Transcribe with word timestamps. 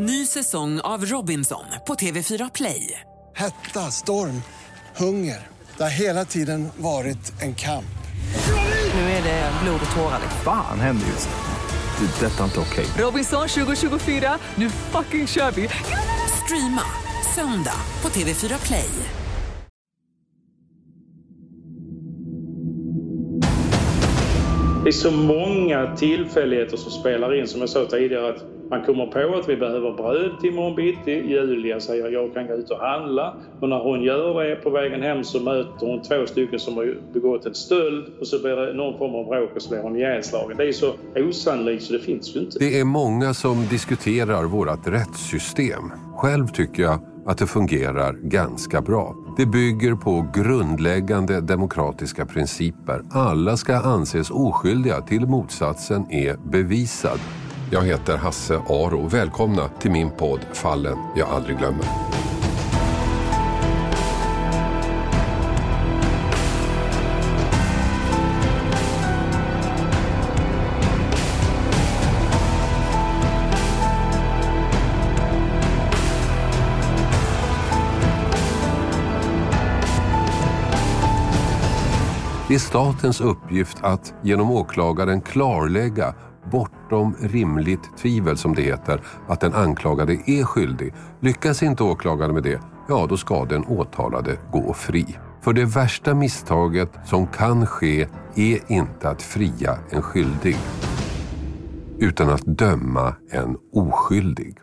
Ny 0.00 0.26
säsong 0.26 0.80
av 0.80 1.04
Robinson 1.04 1.64
på 1.86 1.94
TV4 1.94 2.50
Play. 2.54 3.00
Hetta, 3.36 3.80
storm, 3.80 4.42
hunger. 4.96 5.46
Det 5.76 5.82
har 5.82 5.90
hela 5.90 6.24
tiden 6.24 6.68
varit 6.76 7.42
en 7.42 7.54
kamp. 7.54 7.98
Nu 8.94 9.00
är 9.00 9.22
det 9.22 9.52
blod 9.62 9.80
och 9.90 9.96
tårar. 9.96 10.20
Fan 10.44 10.80
händer 10.80 11.06
just 11.06 11.28
nu. 11.28 12.06
Det. 12.06 12.26
är 12.26 12.30
Detta 12.30 12.40
är 12.40 12.44
inte 12.44 12.60
okej. 12.60 12.86
Robinson 13.04 13.48
2024, 13.48 14.38
nu 14.54 14.70
fucking 14.70 15.26
kör 15.26 15.50
vi! 15.50 15.68
Streama 16.44 16.82
söndag 17.34 17.80
på 18.00 18.08
TV4 18.08 18.66
Play. 18.66 18.90
Det 24.84 24.90
är 24.90 24.92
så 24.92 25.10
många 25.10 25.96
tillfälligheter 25.96 26.76
som 26.76 26.90
spelar 26.90 27.40
in 27.40 27.48
som 27.48 27.60
jag 27.60 27.70
sa 27.70 27.86
tidigare 27.86 28.28
att 28.28 28.57
man 28.70 28.84
kommer 28.84 29.06
på 29.06 29.38
att 29.38 29.48
vi 29.48 29.56
behöver 29.56 29.92
bröd 29.92 30.40
till 30.40 30.50
imorgon 30.50 30.74
bitti. 30.74 31.10
Julia 31.10 31.80
säger 31.80 32.06
att 32.06 32.12
jag 32.12 32.34
kan 32.34 32.46
gå 32.46 32.52
ut 32.52 32.70
och 32.70 32.78
handla. 32.78 33.34
Och 33.60 33.68
när 33.68 33.78
hon 33.78 34.02
gör 34.02 34.44
det 34.44 34.56
på 34.56 34.70
vägen 34.70 35.02
hem 35.02 35.24
så 35.24 35.40
möter 35.40 35.86
hon 35.86 36.02
två 36.02 36.26
stycken 36.26 36.58
som 36.58 36.76
har 36.76 36.96
begått 37.12 37.46
en 37.46 37.54
stöld 37.54 38.04
och 38.20 38.26
så 38.26 38.42
blir 38.42 38.56
det 38.56 38.72
någon 38.72 38.98
form 38.98 39.14
av 39.14 39.26
bråk 39.26 39.50
och 39.56 39.62
så 39.62 39.70
blir 39.70 39.82
hon 39.82 39.96
ihjälslagen. 39.96 40.56
Det 40.56 40.68
är 40.68 40.72
så 40.72 40.92
osannolikt 41.16 41.82
så 41.82 41.92
det 41.92 41.98
finns 41.98 42.36
ju 42.36 42.40
inte. 42.40 42.58
Det 42.58 42.80
är 42.80 42.84
många 42.84 43.34
som 43.34 43.66
diskuterar 43.70 44.44
vårt 44.44 44.86
rättssystem. 44.86 45.92
Själv 46.16 46.46
tycker 46.46 46.82
jag 46.82 47.00
att 47.26 47.38
det 47.38 47.46
fungerar 47.46 48.12
ganska 48.12 48.80
bra. 48.80 49.14
Det 49.36 49.46
bygger 49.46 49.94
på 49.94 50.26
grundläggande 50.34 51.40
demokratiska 51.40 52.26
principer. 52.26 53.02
Alla 53.10 53.56
ska 53.56 53.76
anses 53.76 54.30
oskyldiga 54.30 55.00
till 55.00 55.26
motsatsen 55.26 56.06
är 56.10 56.36
bevisad. 56.50 57.18
Jag 57.70 57.82
heter 57.82 58.16
Hasse 58.16 58.56
Aro. 58.68 59.08
Välkomna 59.08 59.68
till 59.68 59.90
min 59.90 60.10
podd 60.10 60.40
Fallen 60.52 60.98
jag 61.16 61.28
aldrig 61.28 61.58
glömmer. 61.58 61.84
Det 82.48 82.54
är 82.54 82.58
statens 82.58 83.20
uppgift 83.20 83.78
att 83.80 84.14
genom 84.22 84.50
åklagaren 84.50 85.20
klarlägga 85.20 86.14
bortom 86.50 87.16
rimligt 87.20 87.96
tvivel 87.98 88.36
som 88.36 88.54
det 88.54 88.62
heter 88.62 89.00
att 89.26 89.40
den 89.40 89.54
anklagade 89.54 90.12
är 90.12 90.44
skyldig. 90.44 90.94
Lyckas 91.20 91.62
inte 91.62 91.82
åklagaren 91.82 92.34
med 92.34 92.42
det, 92.42 92.60
ja 92.88 93.06
då 93.08 93.16
ska 93.16 93.44
den 93.44 93.64
åtalade 93.64 94.36
gå 94.52 94.74
fri. 94.74 95.18
För 95.42 95.52
det 95.52 95.64
värsta 95.64 96.14
misstaget 96.14 96.90
som 97.04 97.26
kan 97.26 97.66
ske 97.66 98.06
är 98.34 98.72
inte 98.72 99.08
att 99.08 99.22
fria 99.22 99.78
en 99.90 100.02
skyldig 100.02 100.56
utan 101.98 102.30
att 102.30 102.42
döma 102.46 103.14
en 103.30 103.56
oskyldig. 103.72 104.58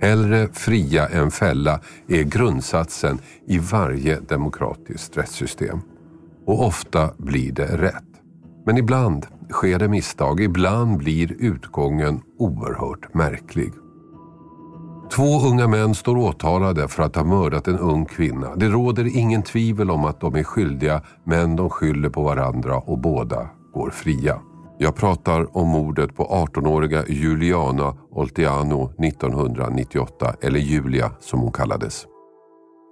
Hellre 0.00 0.48
fria 0.52 1.08
än 1.08 1.30
fälla 1.30 1.80
är 2.08 2.22
grundsatsen 2.22 3.18
i 3.46 3.58
varje 3.58 4.20
demokratiskt 4.20 5.16
rättssystem. 5.16 5.80
Och 6.46 6.66
ofta 6.66 7.10
blir 7.16 7.52
det 7.52 7.76
rätt. 7.76 8.07
Men 8.68 8.78
ibland 8.78 9.26
sker 9.50 9.78
det 9.78 9.88
misstag, 9.88 10.40
ibland 10.40 10.98
blir 10.98 11.36
utgången 11.38 12.20
oerhört 12.38 13.14
märklig. 13.14 13.72
Två 15.12 15.40
unga 15.50 15.68
män 15.68 15.94
står 15.94 16.16
åtalade 16.16 16.88
för 16.88 17.02
att 17.02 17.16
ha 17.16 17.24
mördat 17.24 17.68
en 17.68 17.78
ung 17.78 18.04
kvinna. 18.04 18.56
Det 18.56 18.68
råder 18.68 19.16
ingen 19.16 19.42
tvivel 19.42 19.90
om 19.90 20.04
att 20.04 20.20
de 20.20 20.34
är 20.34 20.42
skyldiga 20.42 21.02
men 21.24 21.56
de 21.56 21.70
skyller 21.70 22.08
på 22.08 22.22
varandra 22.22 22.78
och 22.78 22.98
båda 22.98 23.50
går 23.74 23.90
fria. 23.90 24.40
Jag 24.78 24.96
pratar 24.96 25.56
om 25.56 25.68
mordet 25.68 26.16
på 26.16 26.24
18-åriga 26.24 27.04
Juliana 27.08 27.96
Oltiano 28.10 28.92
1998, 28.98 30.34
eller 30.40 30.60
Julia 30.60 31.10
som 31.20 31.40
hon 31.40 31.52
kallades. 31.52 32.06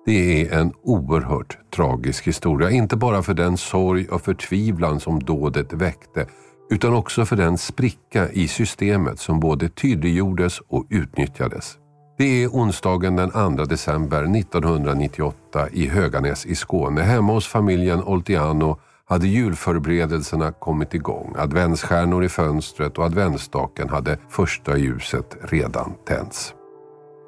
Det 0.07 0.43
är 0.43 0.61
en 0.61 0.73
oerhört 0.83 1.59
tragisk 1.75 2.27
historia, 2.27 2.71
inte 2.71 2.97
bara 2.97 3.23
för 3.23 3.35
den 3.35 3.57
sorg 3.57 4.09
och 4.09 4.23
förtvivlan 4.23 5.01
som 5.01 5.23
dådet 5.23 5.73
väckte, 5.73 6.27
utan 6.71 6.95
också 6.95 7.25
för 7.25 7.37
den 7.37 7.59
spricka 7.59 8.29
i 8.29 8.49
systemet 8.49 9.19
som 9.19 9.41
både 9.41 9.69
tydliggjordes 9.69 10.61
och 10.69 10.87
utnyttjades. 10.91 11.79
Det 12.19 12.45
är 12.45 12.49
onsdagen 12.49 13.17
den 13.17 13.31
2 13.31 13.65
december 13.65 14.37
1998 14.39 15.69
i 15.73 15.87
Höganäs 15.89 16.47
i 16.47 16.55
Skåne. 16.55 17.03
Hemma 17.03 17.33
hos 17.33 17.47
familjen 17.47 18.03
Oltiano 18.03 18.79
hade 19.05 19.27
julförberedelserna 19.27 20.53
kommit 20.53 20.95
igång. 20.95 21.35
Adventsstjärnor 21.39 22.25
i 22.25 22.29
fönstret 22.29 22.99
och 22.99 23.05
adventsstaken 23.05 23.89
hade 23.89 24.19
första 24.29 24.77
ljuset 24.77 25.37
redan 25.43 25.93
tänts. 26.09 26.55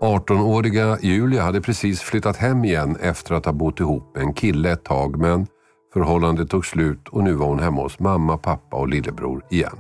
18-åriga 0.00 0.98
Julia 1.00 1.42
hade 1.42 1.60
precis 1.60 2.00
flyttat 2.00 2.36
hem 2.36 2.64
igen 2.64 2.97
efter 3.00 3.34
att 3.34 3.44
ha 3.44 3.53
bott 3.53 3.81
ihop 3.81 4.14
med 4.14 4.22
en 4.22 4.34
kille 4.34 4.72
ett 4.72 4.84
tag 4.84 5.19
men 5.19 5.47
förhållandet 5.92 6.50
tog 6.50 6.66
slut 6.66 7.09
och 7.09 7.25
nu 7.25 7.32
var 7.32 7.47
hon 7.47 7.59
hemma 7.59 7.82
hos 7.82 7.98
mamma, 7.98 8.38
pappa 8.38 8.76
och 8.76 8.88
lillebror 8.88 9.44
igen. 9.50 9.78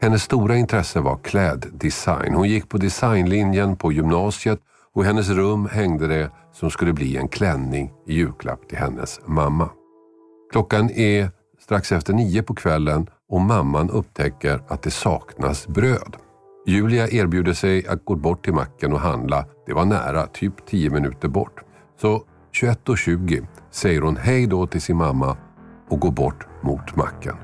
Hennes 0.00 0.22
stora 0.22 0.56
intresse 0.56 1.00
var 1.00 1.16
kläddesign. 1.16 2.34
Hon 2.34 2.48
gick 2.48 2.68
på 2.68 2.78
designlinjen 2.78 3.76
på 3.76 3.92
gymnasiet 3.92 4.60
och 4.94 5.04
i 5.04 5.06
hennes 5.06 5.28
rum 5.28 5.68
hängde 5.72 6.06
det 6.06 6.30
som 6.52 6.70
skulle 6.70 6.92
bli 6.92 7.16
en 7.16 7.28
klänning 7.28 7.92
i 8.06 8.14
julklapp 8.14 8.68
till 8.68 8.78
hennes 8.78 9.20
mamma. 9.26 9.70
Klockan 10.52 10.90
är 10.90 11.30
strax 11.60 11.92
efter 11.92 12.12
nio 12.12 12.42
på 12.42 12.54
kvällen 12.54 13.06
och 13.28 13.40
mamman 13.40 13.90
upptäcker 13.90 14.60
att 14.68 14.82
det 14.82 14.90
saknas 14.90 15.66
bröd. 15.66 16.16
Julia 16.66 17.08
erbjuder 17.08 17.52
sig 17.52 17.86
att 17.86 18.04
gå 18.04 18.16
bort 18.16 18.44
till 18.44 18.54
macken 18.54 18.92
och 18.92 19.00
handla. 19.00 19.44
Det 19.66 19.72
var 19.72 19.84
nära, 19.84 20.26
typ 20.26 20.66
10 20.66 20.90
minuter 20.90 21.28
bort. 21.28 21.60
Så 22.00 22.22
21.20 22.62 23.46
säger 23.70 24.00
hon 24.00 24.16
hej 24.16 24.46
då 24.46 24.66
till 24.66 24.80
sin 24.80 24.96
mamma 24.96 25.36
och 25.88 26.00
går 26.00 26.10
bort 26.10 26.46
mot 26.62 26.96
macken. 26.96 27.34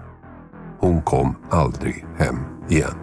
Hon 0.79 1.03
kom 1.03 1.35
aldrig 1.51 2.05
hem 2.17 2.37
igen. 2.69 2.95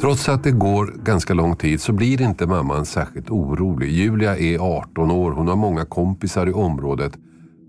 Trots 0.00 0.28
att 0.28 0.44
det 0.44 0.50
går 0.50 0.94
ganska 1.04 1.34
lång 1.34 1.56
tid 1.56 1.80
så 1.80 1.92
blir 1.92 2.22
inte 2.22 2.46
mamman 2.46 2.86
särskilt 2.86 3.30
orolig. 3.30 3.90
Julia 3.90 4.36
är 4.36 4.58
18 4.58 5.10
år, 5.10 5.32
hon 5.32 5.48
har 5.48 5.56
många 5.56 5.84
kompisar 5.84 6.46
i 6.46 6.52
området. 6.52 7.12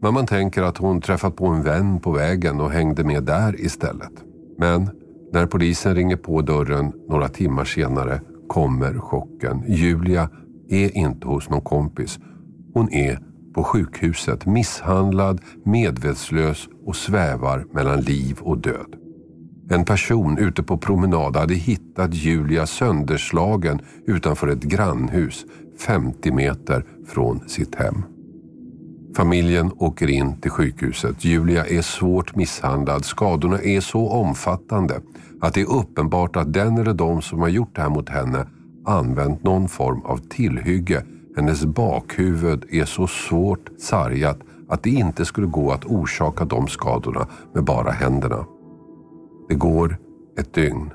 Mamman 0.02 0.26
tänker 0.26 0.64
att 0.64 0.78
hon 0.78 1.02
träffat 1.02 1.36
på 1.36 1.48
en 1.48 1.64
vän 1.64 2.00
på 2.00 2.12
vägen 2.12 2.62
och 2.62 2.72
hängde 2.72 3.04
med 3.04 3.24
där 3.24 3.62
istället. 3.62 4.12
Men 4.58 4.90
när 5.32 5.46
polisen 5.46 5.96
ringer 5.96 6.18
på 6.18 6.42
dörren 6.42 6.92
några 7.10 7.28
timmar 7.28 7.66
senare 7.66 8.22
kommer 8.48 8.94
chocken. 8.94 9.64
Julia 9.68 10.30
är 10.70 10.98
inte 10.98 11.28
hos 11.28 11.50
någon 11.50 11.62
kompis. 11.62 12.20
Hon 12.74 12.94
är 12.94 13.20
på 13.54 13.64
sjukhuset 13.64 14.46
misshandlad, 14.46 15.42
medvetslös 15.66 16.68
och 16.86 16.96
svävar 16.96 17.66
mellan 17.72 18.02
liv 18.02 18.38
och 18.42 18.58
död. 18.58 18.96
En 19.70 19.86
person 19.86 20.38
ute 20.38 20.64
på 20.64 20.78
promenad 20.78 21.36
hade 21.36 21.54
hittat 21.54 22.14
Julia 22.14 22.66
sönderslagen 22.66 23.80
utanför 24.06 24.48
ett 24.48 24.64
grannhus 24.64 25.46
50 25.80 26.32
meter 26.32 26.86
från 27.08 27.50
sitt 27.50 27.76
hem. 27.76 28.04
Familjen 29.16 29.72
åker 29.78 30.10
in 30.10 30.42
till 30.42 30.52
sjukhuset. 30.52 31.26
Julia 31.26 31.66
är 31.66 31.82
svårt 31.82 32.36
misshandlad. 32.36 33.06
Skadorna 33.06 33.62
är 33.62 33.82
så 33.82 34.10
omfattande 34.10 35.02
att 35.42 35.54
det 35.54 35.62
är 35.62 35.72
uppenbart 35.72 36.36
att 36.36 36.54
den 36.54 36.78
eller 36.78 36.94
de 36.94 37.22
som 37.22 37.40
har 37.40 37.48
gjort 37.48 37.76
det 37.76 37.82
här 37.82 37.90
mot 37.90 38.10
henne 38.10 38.48
använt 38.86 39.44
någon 39.44 39.68
form 39.68 40.02
av 40.02 40.18
tillhygge. 40.18 41.04
Hennes 41.36 41.66
bakhuvud 41.66 42.66
är 42.72 42.86
så 42.86 43.08
svårt 43.08 43.70
sargat 43.80 44.40
att 44.70 44.84
det 44.84 44.90
inte 44.90 45.26
skulle 45.26 45.48
gå 45.48 45.72
att 45.72 45.86
orsaka 45.86 46.46
de 46.46 46.68
skadorna 46.68 47.28
med 47.54 47.64
bara 47.64 47.92
händerna. 47.92 48.46
Det 49.50 49.56
går 49.56 49.98
ett 50.40 50.54
dygn, 50.54 50.92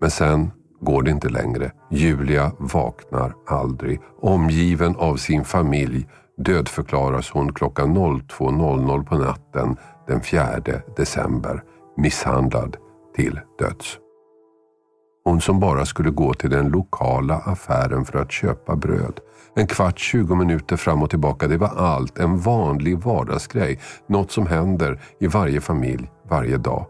men 0.00 0.10
sen 0.10 0.50
går 0.80 1.02
det 1.02 1.10
inte 1.10 1.28
längre. 1.28 1.72
Julia 1.90 2.52
vaknar 2.58 3.34
aldrig. 3.46 4.00
Omgiven 4.20 4.96
av 4.96 5.16
sin 5.16 5.44
familj 5.44 6.06
dödförklaras 6.36 7.30
hon 7.30 7.52
klockan 7.52 7.96
02.00 7.96 9.04
på 9.04 9.18
natten 9.18 9.76
den 10.06 10.20
4 10.20 10.42
december. 10.96 11.62
Misshandlad 11.96 12.76
till 13.16 13.40
döds. 13.58 13.98
Hon 15.24 15.40
som 15.40 15.60
bara 15.60 15.86
skulle 15.86 16.10
gå 16.10 16.34
till 16.34 16.50
den 16.50 16.68
lokala 16.68 17.34
affären 17.34 18.04
för 18.04 18.18
att 18.18 18.32
köpa 18.32 18.76
bröd. 18.76 19.20
En 19.54 19.66
kvart, 19.66 19.98
20 19.98 20.34
minuter 20.34 20.76
fram 20.76 21.02
och 21.02 21.10
tillbaka, 21.10 21.48
det 21.48 21.56
var 21.56 21.68
allt. 21.68 22.18
En 22.18 22.38
vanlig 22.38 22.98
vardagsgrej. 22.98 23.80
Något 24.06 24.30
som 24.30 24.46
händer 24.46 25.00
i 25.20 25.26
varje 25.26 25.60
familj 25.60 26.10
varje 26.28 26.56
dag. 26.56 26.86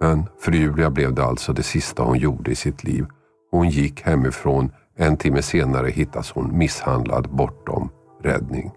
Men 0.00 0.26
för 0.40 0.52
Julia 0.52 0.90
blev 0.90 1.14
det 1.14 1.24
alltså 1.24 1.52
det 1.52 1.62
sista 1.62 2.02
hon 2.02 2.18
gjorde 2.18 2.50
i 2.50 2.54
sitt 2.54 2.84
liv. 2.84 3.06
Hon 3.50 3.68
gick 3.68 4.02
hemifrån. 4.02 4.72
En 4.96 5.16
timme 5.16 5.42
senare 5.42 5.88
hittas 5.88 6.30
hon 6.30 6.58
misshandlad 6.58 7.28
bortom 7.30 7.90
räddning. 8.24 8.70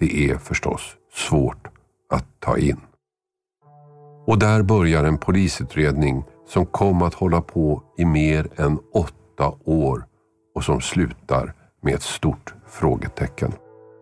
Det 0.00 0.30
är 0.30 0.38
förstås 0.38 0.96
svårt 1.12 1.68
att 2.10 2.40
ta 2.40 2.58
in. 2.58 2.80
Och 4.26 4.38
där 4.38 4.62
börjar 4.62 5.04
en 5.04 5.18
polisutredning 5.18 6.24
som 6.48 6.66
kom 6.66 7.02
att 7.02 7.14
hålla 7.14 7.40
på 7.40 7.82
i 7.96 8.04
mer 8.04 8.48
än 8.56 8.78
åtta 8.92 9.54
år 9.64 10.04
och 10.54 10.64
som 10.64 10.80
slutar 10.80 11.54
med 11.82 11.94
ett 11.94 12.02
stort 12.02 12.54
frågetecken. 12.68 13.52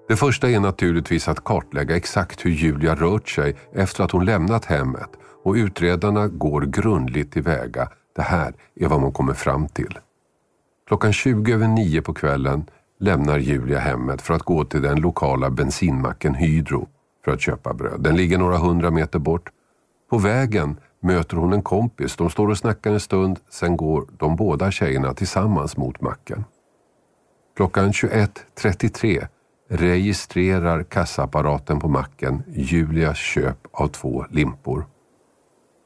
Det 0.09 0.17
första 0.17 0.51
är 0.51 0.61
naturligtvis 0.61 1.29
att 1.29 1.45
kartlägga 1.45 1.97
exakt 1.97 2.45
hur 2.45 2.51
Julia 2.51 2.95
rört 2.95 3.29
sig 3.29 3.57
efter 3.73 4.05
att 4.05 4.11
hon 4.11 4.25
lämnat 4.25 4.65
hemmet 4.65 5.11
och 5.45 5.55
utredarna 5.55 6.29
går 6.29 6.61
grundligt 6.61 7.33
tillväga. 7.33 7.89
Det 8.17 8.23
här 8.23 8.55
är 8.75 8.89
vad 8.89 9.01
man 9.01 9.13
kommer 9.13 9.35
fram 9.35 9.69
till. 9.69 9.99
Klockan 10.89 11.13
20 11.13 11.53
över 11.53 11.69
nio 11.69 12.03
på 12.03 12.15
kvällen 12.15 12.65
lämnar 13.01 13.39
Julia 13.39 13.79
hemmet 13.79 14.23
för 14.23 14.35
att 14.35 14.43
gå 14.43 14.65
till 14.65 14.83
den 14.83 15.01
lokala 15.01 15.51
bensinmacken 15.51 16.35
Hydro 16.35 16.89
för 17.25 17.33
att 17.33 17.41
köpa 17.41 17.75
bröd. 17.75 18.01
Den 18.01 18.17
ligger 18.17 18.39
några 18.39 18.57
hundra 18.57 18.91
meter 18.91 19.19
bort. 19.19 19.51
På 20.11 20.19
vägen 20.19 20.77
möter 21.01 21.37
hon 21.37 21.53
en 21.53 21.63
kompis. 21.63 22.17
De 22.17 22.31
står 22.31 22.49
och 22.49 22.59
snackar 22.59 22.93
en 22.93 23.01
stund, 23.01 23.39
sen 23.51 23.77
går 23.77 24.07
de 24.19 24.37
båda 24.37 24.71
tjejerna 24.71 25.15
tillsammans 25.15 25.77
mot 25.77 26.01
macken. 26.01 26.45
Klockan 27.57 27.93
21.33 27.93 29.27
registrerar 29.69 30.83
kassaapparaten 30.83 31.81
på 31.81 31.89
macken 31.89 32.43
Julias 32.49 33.17
köp 33.17 33.59
av 33.73 33.89
två 33.89 34.25
limpor. 34.31 34.87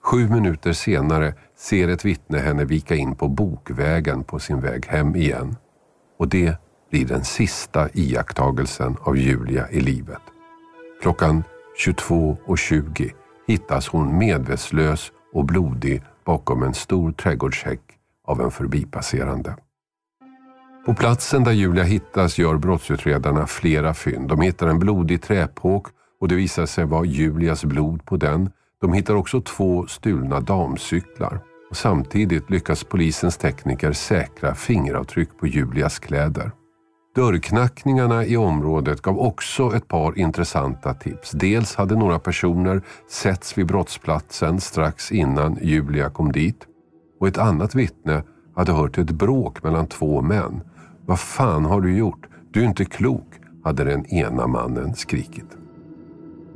Sju 0.03 0.29
minuter 0.29 0.73
senare 0.73 1.35
ser 1.57 1.89
ett 1.89 2.05
vittne 2.05 2.39
henne 2.39 2.65
vika 2.65 2.95
in 2.95 3.15
på 3.15 3.29
Bokvägen 3.29 4.25
på 4.25 4.39
sin 4.39 4.61
väg 4.61 4.87
hem 4.87 5.17
igen. 5.17 5.57
Och 6.19 6.29
det 6.29 6.57
blir 6.93 7.07
den 7.07 7.25
sista 7.25 7.89
iakttagelsen 7.93 8.97
av 9.01 9.17
Julia 9.17 9.71
i 9.71 9.81
livet. 9.81 10.23
Klockan 11.03 11.45
22.20 11.87 13.11
hittas 13.47 13.89
hon 13.89 14.19
medvetslös 14.19 15.13
och 15.33 15.45
blodig 15.45 16.03
bakom 16.25 16.63
en 16.63 16.75
stor 16.75 17.13
trädgårdshäck 17.13 17.81
av 18.25 18.41
en 18.41 18.51
förbipasserande. 18.51 19.57
På 20.87 20.95
platsen 20.95 21.45
där 21.45 21.53
Julia 21.53 21.85
hittas 21.85 22.39
gör 22.39 22.57
brottsutredarna 22.57 23.47
flera 23.47 23.95
fynd. 23.95 24.29
De 24.29 24.41
hittar 24.41 24.67
en 24.67 24.79
blodig 24.79 25.23
träpåk 25.23 25.87
och 26.21 26.29
det 26.29 26.35
visar 26.35 26.67
sig 26.67 26.85
vara 26.85 27.05
Julias 27.05 27.65
blod 27.65 28.05
på 28.05 28.17
den. 28.17 28.51
De 28.81 28.93
hittar 28.93 29.15
också 29.15 29.41
två 29.41 29.87
stulna 29.87 30.41
damcyklar. 30.41 31.41
Och 31.71 31.77
samtidigt 31.77 32.51
lyckas 32.51 32.85
polisens 32.85 33.37
tekniker 33.37 33.93
säkra 33.93 34.55
fingeravtryck 34.55 35.29
på 35.39 35.47
Julias 35.47 35.99
kläder. 35.99 36.51
Dörrknackningarna 37.15 38.27
i 38.27 38.37
området 38.37 39.03
gav 39.03 39.19
också 39.19 39.77
ett 39.77 39.89
par 39.89 40.19
intressanta 40.19 40.95
tips. 40.95 41.31
Dels 41.31 41.75
hade 41.75 41.97
några 41.97 42.19
personer 42.19 42.83
setts 43.09 43.59
vid 43.59 43.67
brottsplatsen 43.67 44.61
strax 44.61 45.13
innan 45.13 45.59
Julia 45.63 46.11
kom 46.11 46.33
dit 46.33 46.67
och 47.21 47.29
ett 47.29 47.39
annat 47.39 47.75
vittne 47.75 48.23
hade 48.57 48.73
hört 48.73 48.99
ett 48.99 49.11
bråk 49.11 49.63
mellan 49.63 49.87
två 49.87 50.23
män. 50.23 50.61
Vad 51.07 51.21
fan 51.21 51.65
har 51.65 51.81
du 51.81 51.97
gjort? 51.97 52.27
Du 52.51 52.61
är 52.61 52.65
inte 52.65 52.85
klok, 52.85 53.29
hade 53.65 53.85
den 53.85 54.07
ena 54.07 54.47
mannen 54.47 54.95
skrikit. 54.95 55.57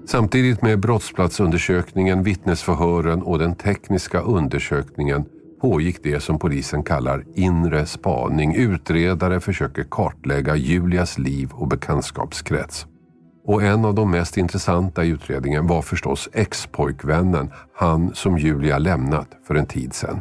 Samtidigt 0.06 0.62
med 0.62 0.80
brottsplatsundersökningen, 0.80 2.22
vittnesförhören 2.22 3.22
och 3.22 3.38
den 3.38 3.54
tekniska 3.54 4.20
undersökningen 4.20 5.24
pågick 5.70 6.02
det 6.02 6.20
som 6.20 6.38
polisen 6.38 6.82
kallar 6.82 7.24
inre 7.34 7.86
spaning. 7.86 8.54
Utredare 8.54 9.40
försöker 9.40 9.84
kartlägga 9.90 10.56
Julias 10.56 11.18
liv 11.18 11.50
och 11.52 11.68
bekantskapskrets. 11.68 12.86
Och 13.46 13.62
en 13.62 13.84
av 13.84 13.94
de 13.94 14.10
mest 14.10 14.36
intressanta 14.36 15.04
i 15.04 15.08
utredningen 15.08 15.66
var 15.66 15.82
förstås 15.82 16.28
ex-pojkvännen, 16.32 17.50
han 17.74 18.14
som 18.14 18.38
Julia 18.38 18.78
lämnat 18.78 19.28
för 19.46 19.54
en 19.54 19.66
tid 19.66 19.94
sedan. 19.94 20.20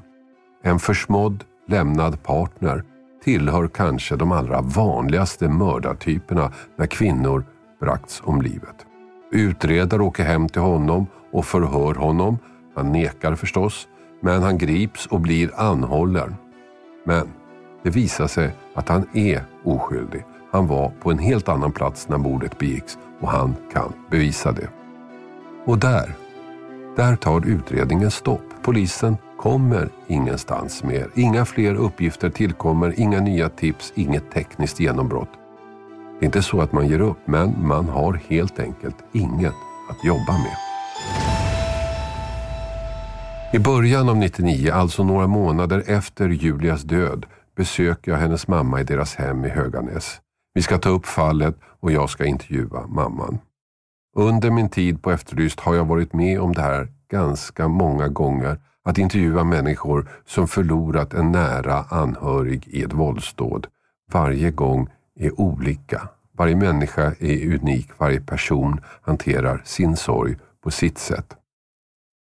En 0.64 0.80
försmådd, 0.80 1.44
lämnad 1.68 2.24
partner 2.24 2.84
tillhör 3.24 3.68
kanske 3.68 4.16
de 4.16 4.32
allra 4.32 4.62
vanligaste 4.62 5.50
mördartyperna 5.50 6.52
när 6.78 6.86
kvinnor 6.86 7.46
bragts 7.80 8.22
om 8.26 8.42
livet. 8.42 8.86
Utredare 9.32 10.02
åker 10.02 10.24
hem 10.24 10.50
till 10.50 10.62
honom 10.62 11.08
och 11.32 11.46
förhör 11.46 11.94
honom. 11.94 12.38
Han 12.76 12.92
nekar 12.92 13.36
förstås, 13.36 13.88
men 14.26 14.44
han 14.44 14.58
grips 14.58 15.06
och 15.06 15.22
blir 15.22 15.52
anhållen. 15.56 16.36
Men 17.04 17.28
det 17.84 17.90
visar 17.90 18.28
sig 18.28 18.52
att 18.74 18.90
han 18.90 19.08
är 19.14 19.44
oskyldig. 19.64 20.26
Han 20.52 20.68
var 20.68 20.90
på 20.90 21.12
en 21.12 21.20
helt 21.20 21.50
annan 21.50 21.72
plats 21.72 22.10
när 22.10 22.18
mordet 22.18 22.58
begicks 22.58 22.98
och 23.20 23.30
han 23.30 23.56
kan 23.74 23.94
bevisa 24.10 24.52
det. 24.52 24.68
Och 25.66 25.78
där, 25.78 26.14
där 26.96 27.16
tar 27.16 27.48
utredningen 27.48 28.12
stopp. 28.12 28.44
Polisen 28.62 29.18
kommer 29.38 29.90
ingenstans 30.08 30.84
mer. 30.84 31.10
Inga 31.16 31.46
fler 31.46 31.76
uppgifter 31.76 32.30
tillkommer, 32.30 33.00
inga 33.00 33.20
nya 33.20 33.50
tips, 33.50 33.94
inget 33.96 34.32
tekniskt 34.32 34.80
genombrott. 34.80 35.30
Det 36.20 36.24
är 36.24 36.26
inte 36.26 36.42
så 36.42 36.62
att 36.62 36.72
man 36.72 36.88
ger 36.88 37.02
upp, 37.02 37.20
men 37.26 37.68
man 37.68 37.90
har 37.90 38.20
helt 38.28 38.60
enkelt 38.60 38.98
inget 39.14 39.56
att 39.90 40.06
jobba 40.06 40.34
med. 40.34 40.65
I 43.56 43.60
början 43.60 44.10
av 44.10 44.18
99, 44.18 44.72
alltså 44.72 45.04
några 45.04 45.28
månader 45.28 45.84
efter 45.88 46.30
Julias 46.30 46.84
död, 46.84 47.26
besöker 47.56 48.12
jag 48.12 48.18
hennes 48.18 48.48
mamma 48.48 48.82
i 48.82 48.84
deras 48.84 49.16
hem 49.16 49.46
i 49.46 49.50
Höganäs. 49.50 50.22
Vi 50.54 50.62
ska 50.62 50.78
ta 50.78 50.90
upp 50.90 51.06
fallet 51.06 51.56
och 51.80 51.92
jag 51.92 52.10
ska 52.10 52.26
intervjua 52.26 52.88
mamman. 52.88 53.40
Under 54.16 54.50
min 54.50 54.70
tid 54.70 55.02
på 55.02 55.12
Efterlyst 55.12 55.60
har 55.60 55.76
jag 55.76 55.86
varit 55.86 56.14
med 56.14 56.40
om 56.40 56.54
det 56.54 56.62
här 56.62 56.88
ganska 57.12 57.68
många 57.68 58.08
gånger. 58.08 58.60
Att 58.84 58.98
intervjua 58.98 59.44
människor 59.44 60.10
som 60.26 60.48
förlorat 60.48 61.14
en 61.14 61.32
nära 61.32 61.86
anhörig 61.90 62.68
i 62.68 62.84
ett 62.84 62.94
våldsdåd. 62.94 63.68
Varje 64.12 64.52
gång 64.52 64.90
är 65.20 65.42
olika. 65.42 66.10
Varje 66.38 66.56
människa 66.56 67.14
är 67.20 67.54
unik, 67.54 67.90
varje 67.98 68.22
person 68.22 68.82
hanterar 69.02 69.62
sin 69.66 69.98
sorg 69.98 70.38
på 70.64 70.72
sitt 70.72 70.98
sätt. 70.98 71.38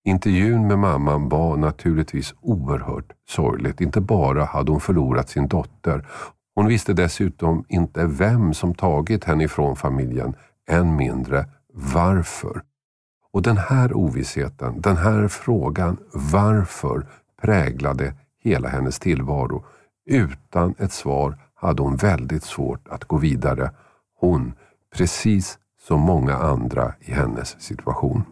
Intervjun 0.04 0.68
med 0.68 0.80
mamman 0.80 1.30
var 1.30 1.58
naturligtvis 1.58 2.34
oerhört 2.42 3.14
sorgligt. 3.28 3.82
Inte 3.82 4.02
bara 4.02 4.46
hade 4.46 4.72
hon 4.72 4.82
förlorat 4.82 5.30
sin 5.30 5.48
dotter. 5.48 6.08
Hon 6.56 6.68
visste 6.68 6.94
dessutom 6.94 7.66
inte 7.68 8.06
vem 8.06 8.54
som 8.54 8.74
tagit 8.76 9.24
henne 9.24 9.44
ifrån 9.44 9.76
familjen, 9.76 10.36
än 10.70 10.96
mindre 10.96 11.46
varför. 11.74 12.62
Och 13.32 13.42
den 13.42 13.58
här 13.58 13.94
ovissheten, 13.94 14.82
den 14.82 14.98
här 14.98 15.28
frågan 15.28 15.98
varför 16.14 17.08
präglade 17.42 18.14
hela 18.44 18.70
hennes 18.70 19.00
tillvaro. 19.00 19.66
Utan 20.06 20.76
ett 20.78 20.92
svar 20.92 21.38
hade 21.54 21.82
hon 21.82 21.96
väldigt 21.96 22.44
svårt 22.44 22.88
att 22.88 23.06
gå 23.06 23.18
vidare. 23.18 23.72
Hon, 24.20 24.54
precis 24.96 25.60
som 25.88 26.02
många 26.02 26.36
andra 26.36 26.94
i 27.00 27.12
hennes 27.12 27.62
situation. 27.62 28.24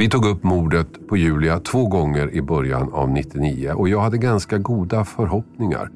Vi 0.00 0.08
tog 0.08 0.24
upp 0.24 0.42
mordet 0.42 1.08
på 1.08 1.16
Julia 1.16 1.58
två 1.58 1.86
gånger 1.86 2.34
i 2.34 2.42
början 2.42 2.92
av 2.92 3.10
99 3.10 3.72
och 3.72 3.88
jag 3.88 4.00
hade 4.00 4.18
ganska 4.18 4.58
goda 4.58 5.04
förhoppningar. 5.04 5.90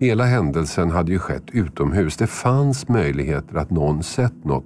Hela 0.00 0.24
händelsen 0.24 0.90
hade 0.90 1.12
ju 1.12 1.18
skett 1.18 1.42
utomhus. 1.52 2.16
Det 2.16 2.26
fanns 2.26 2.88
möjligheter 2.88 3.56
att 3.56 3.70
någon 3.70 4.02
sett 4.02 4.44
något. 4.44 4.64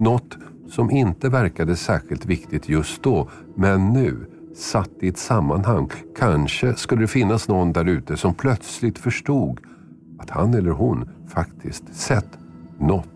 Något 0.00 0.38
som 0.68 0.90
inte 0.90 1.28
verkade 1.28 1.76
särskilt 1.76 2.26
viktigt 2.26 2.68
just 2.68 3.02
då, 3.02 3.28
men 3.54 3.92
nu, 3.92 4.16
satt 4.56 4.90
i 5.00 5.08
ett 5.08 5.18
sammanhang. 5.18 5.90
Kanske 6.18 6.74
skulle 6.74 7.00
det 7.00 7.08
finnas 7.08 7.48
någon 7.48 7.72
där 7.72 7.88
ute 7.88 8.16
som 8.16 8.34
plötsligt 8.34 8.98
förstod 8.98 9.60
att 10.18 10.30
han 10.30 10.54
eller 10.54 10.70
hon 10.70 11.08
faktiskt 11.28 11.94
sett 11.94 12.38
något 12.78 13.08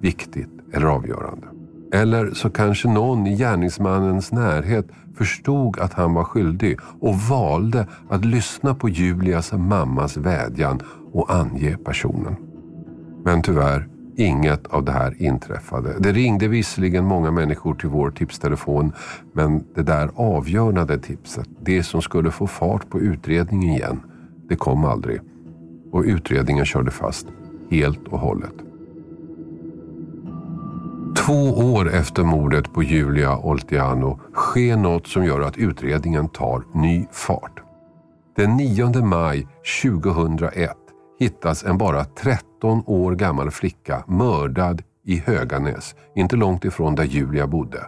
viktigt 0.00 0.50
eller 0.72 0.86
avgörande. 0.86 1.53
Eller 1.94 2.30
så 2.30 2.50
kanske 2.50 2.88
någon 2.88 3.26
i 3.26 3.36
gärningsmannens 3.36 4.32
närhet 4.32 4.86
förstod 5.16 5.78
att 5.78 5.92
han 5.92 6.14
var 6.14 6.24
skyldig 6.24 6.78
och 7.00 7.14
valde 7.14 7.86
att 8.08 8.24
lyssna 8.24 8.74
på 8.74 8.88
Julias 8.88 9.52
mammas 9.52 10.16
vädjan 10.16 10.80
och 11.12 11.34
ange 11.34 11.76
personen. 11.76 12.36
Men 13.24 13.42
tyvärr, 13.42 13.88
inget 14.16 14.66
av 14.66 14.84
det 14.84 14.92
här 14.92 15.22
inträffade. 15.22 15.94
Det 15.98 16.12
ringde 16.12 16.48
visserligen 16.48 17.04
många 17.04 17.30
människor 17.30 17.74
till 17.74 17.88
vår 17.88 18.10
tipstelefon 18.10 18.92
men 19.32 19.64
det 19.74 19.82
där 19.82 20.10
avgörande 20.14 20.98
tipset, 20.98 21.48
det 21.62 21.82
som 21.82 22.02
skulle 22.02 22.30
få 22.30 22.46
fart 22.46 22.90
på 22.90 23.00
utredningen 23.00 23.70
igen, 23.70 24.00
det 24.48 24.56
kom 24.56 24.84
aldrig. 24.84 25.20
Och 25.92 26.02
utredningen 26.06 26.64
körde 26.64 26.90
fast 26.90 27.26
helt 27.70 28.08
och 28.08 28.18
hållet. 28.18 28.54
Två 31.26 31.50
år 31.74 31.90
efter 31.90 32.22
mordet 32.22 32.72
på 32.72 32.82
Julia 32.82 33.36
Oltiano 33.36 34.20
sker 34.34 34.76
något 34.76 35.06
som 35.06 35.24
gör 35.24 35.40
att 35.40 35.56
utredningen 35.56 36.28
tar 36.28 36.64
ny 36.74 37.06
fart. 37.12 37.62
Den 38.36 38.56
9 38.56 39.02
maj 39.02 39.46
2001 39.82 40.70
hittas 41.18 41.64
en 41.64 41.78
bara 41.78 42.04
13 42.04 42.82
år 42.86 43.14
gammal 43.14 43.50
flicka 43.50 44.04
mördad 44.06 44.82
i 45.04 45.18
Höganäs, 45.26 45.94
inte 46.14 46.36
långt 46.36 46.64
ifrån 46.64 46.94
där 46.94 47.04
Julia 47.04 47.46
bodde. 47.46 47.86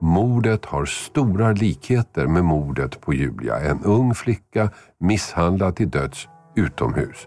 Mordet 0.00 0.64
har 0.64 0.84
stora 0.84 1.52
likheter 1.52 2.26
med 2.26 2.44
mordet 2.44 3.00
på 3.00 3.14
Julia, 3.14 3.60
en 3.60 3.84
ung 3.84 4.14
flicka 4.14 4.70
misshandlad 5.00 5.76
till 5.76 5.90
döds 5.90 6.28
utomhus. 6.56 7.26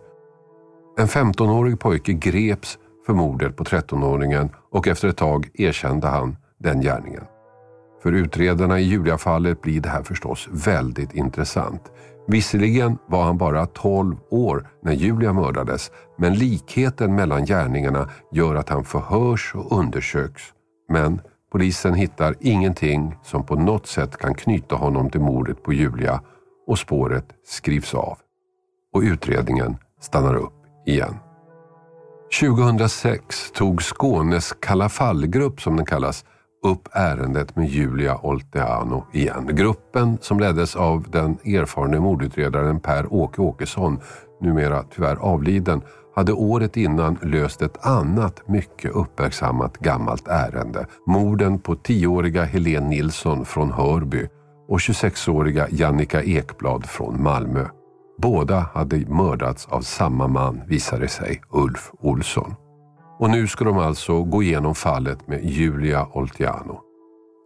En 0.98 1.08
15-årig 1.08 1.79
pojke 1.79 2.13
greps 2.13 2.77
för 3.09 3.13
mordet 3.13 3.55
på 3.55 3.63
13-åringen 3.63 4.49
och 4.71 4.87
efter 4.87 5.07
ett 5.07 5.17
tag 5.17 5.49
erkände 5.53 6.07
han 6.07 6.37
den 6.57 6.81
gärningen. 6.81 7.23
För 8.03 8.11
utredarna 8.11 8.79
i 8.79 8.83
Julia-fallet 8.83 9.61
blir 9.61 9.81
det 9.81 9.89
här 9.89 10.03
förstås 10.03 10.49
väldigt 10.51 11.13
intressant. 11.13 11.81
Visserligen 12.27 12.97
var 13.07 13.23
han 13.23 13.37
bara 13.37 13.65
12 13.65 14.17
år 14.29 14.69
när 14.83 14.93
Julia 14.93 15.33
mördades 15.33 15.91
men 16.17 16.33
likheten 16.33 17.15
mellan 17.15 17.45
gärningarna 17.45 18.09
gör 18.31 18.55
att 18.55 18.69
han 18.69 18.83
förhörs 18.83 19.55
och 19.55 19.79
undersöks. 19.79 20.43
Men 20.89 21.21
polisen 21.51 21.93
hittar 21.93 22.35
ingenting 22.39 23.15
som 23.23 23.45
på 23.45 23.55
något 23.55 23.87
sätt 23.87 24.17
kan 24.17 24.33
knyta 24.33 24.75
honom 24.75 25.09
till 25.09 25.21
mordet 25.21 25.63
på 25.63 25.73
Julia 25.73 26.21
och 26.67 26.79
spåret 26.79 27.25
skrivs 27.45 27.93
av. 27.93 28.17
Och 28.93 29.01
utredningen 29.01 29.77
stannar 30.01 30.35
upp 30.35 30.53
igen. 30.85 31.15
2006 32.31 33.51
tog 33.51 33.81
Skånes 33.81 34.53
Kalafallgrupp, 34.59 35.62
som 35.62 35.75
den 35.75 35.86
kallas, 35.86 36.25
upp 36.63 36.89
ärendet 36.93 37.55
med 37.55 37.69
Julia 37.69 38.17
Olteano 38.17 39.05
igen. 39.13 39.50
Gruppen 39.51 40.17
som 40.21 40.39
leddes 40.39 40.75
av 40.75 41.05
den 41.09 41.38
erfarne 41.43 42.00
mordutredaren 42.00 42.79
Per-Åke 42.79 43.41
Åkesson, 43.41 44.00
numera 44.41 44.83
tyvärr 44.83 45.15
avliden, 45.15 45.81
hade 46.15 46.33
året 46.33 46.77
innan 46.77 47.17
löst 47.21 47.62
ett 47.62 47.86
annat 47.86 48.48
mycket 48.48 48.91
uppmärksammat 48.91 49.77
gammalt 49.77 50.27
ärende. 50.27 50.86
Morden 51.07 51.59
på 51.59 51.75
10-åriga 51.75 52.43
Helene 52.43 52.89
Nilsson 52.89 53.45
från 53.45 53.71
Hörby 53.71 54.27
och 54.67 54.79
26-åriga 54.79 55.67
Jannica 55.71 56.24
Ekblad 56.24 56.86
från 56.86 57.24
Malmö. 57.24 57.65
Båda 58.21 58.69
hade 58.73 58.97
mördats 58.97 59.65
av 59.65 59.81
samma 59.81 60.27
man, 60.27 60.61
visade 60.67 61.07
sig, 61.07 61.41
Ulf 61.51 61.91
Olsson. 61.99 62.55
Och 63.19 63.29
nu 63.29 63.47
ska 63.47 63.65
de 63.65 63.77
alltså 63.77 64.23
gå 64.23 64.43
igenom 64.43 64.75
fallet 64.75 65.27
med 65.27 65.45
Julia 65.45 66.07
Oltiano. 66.13 66.79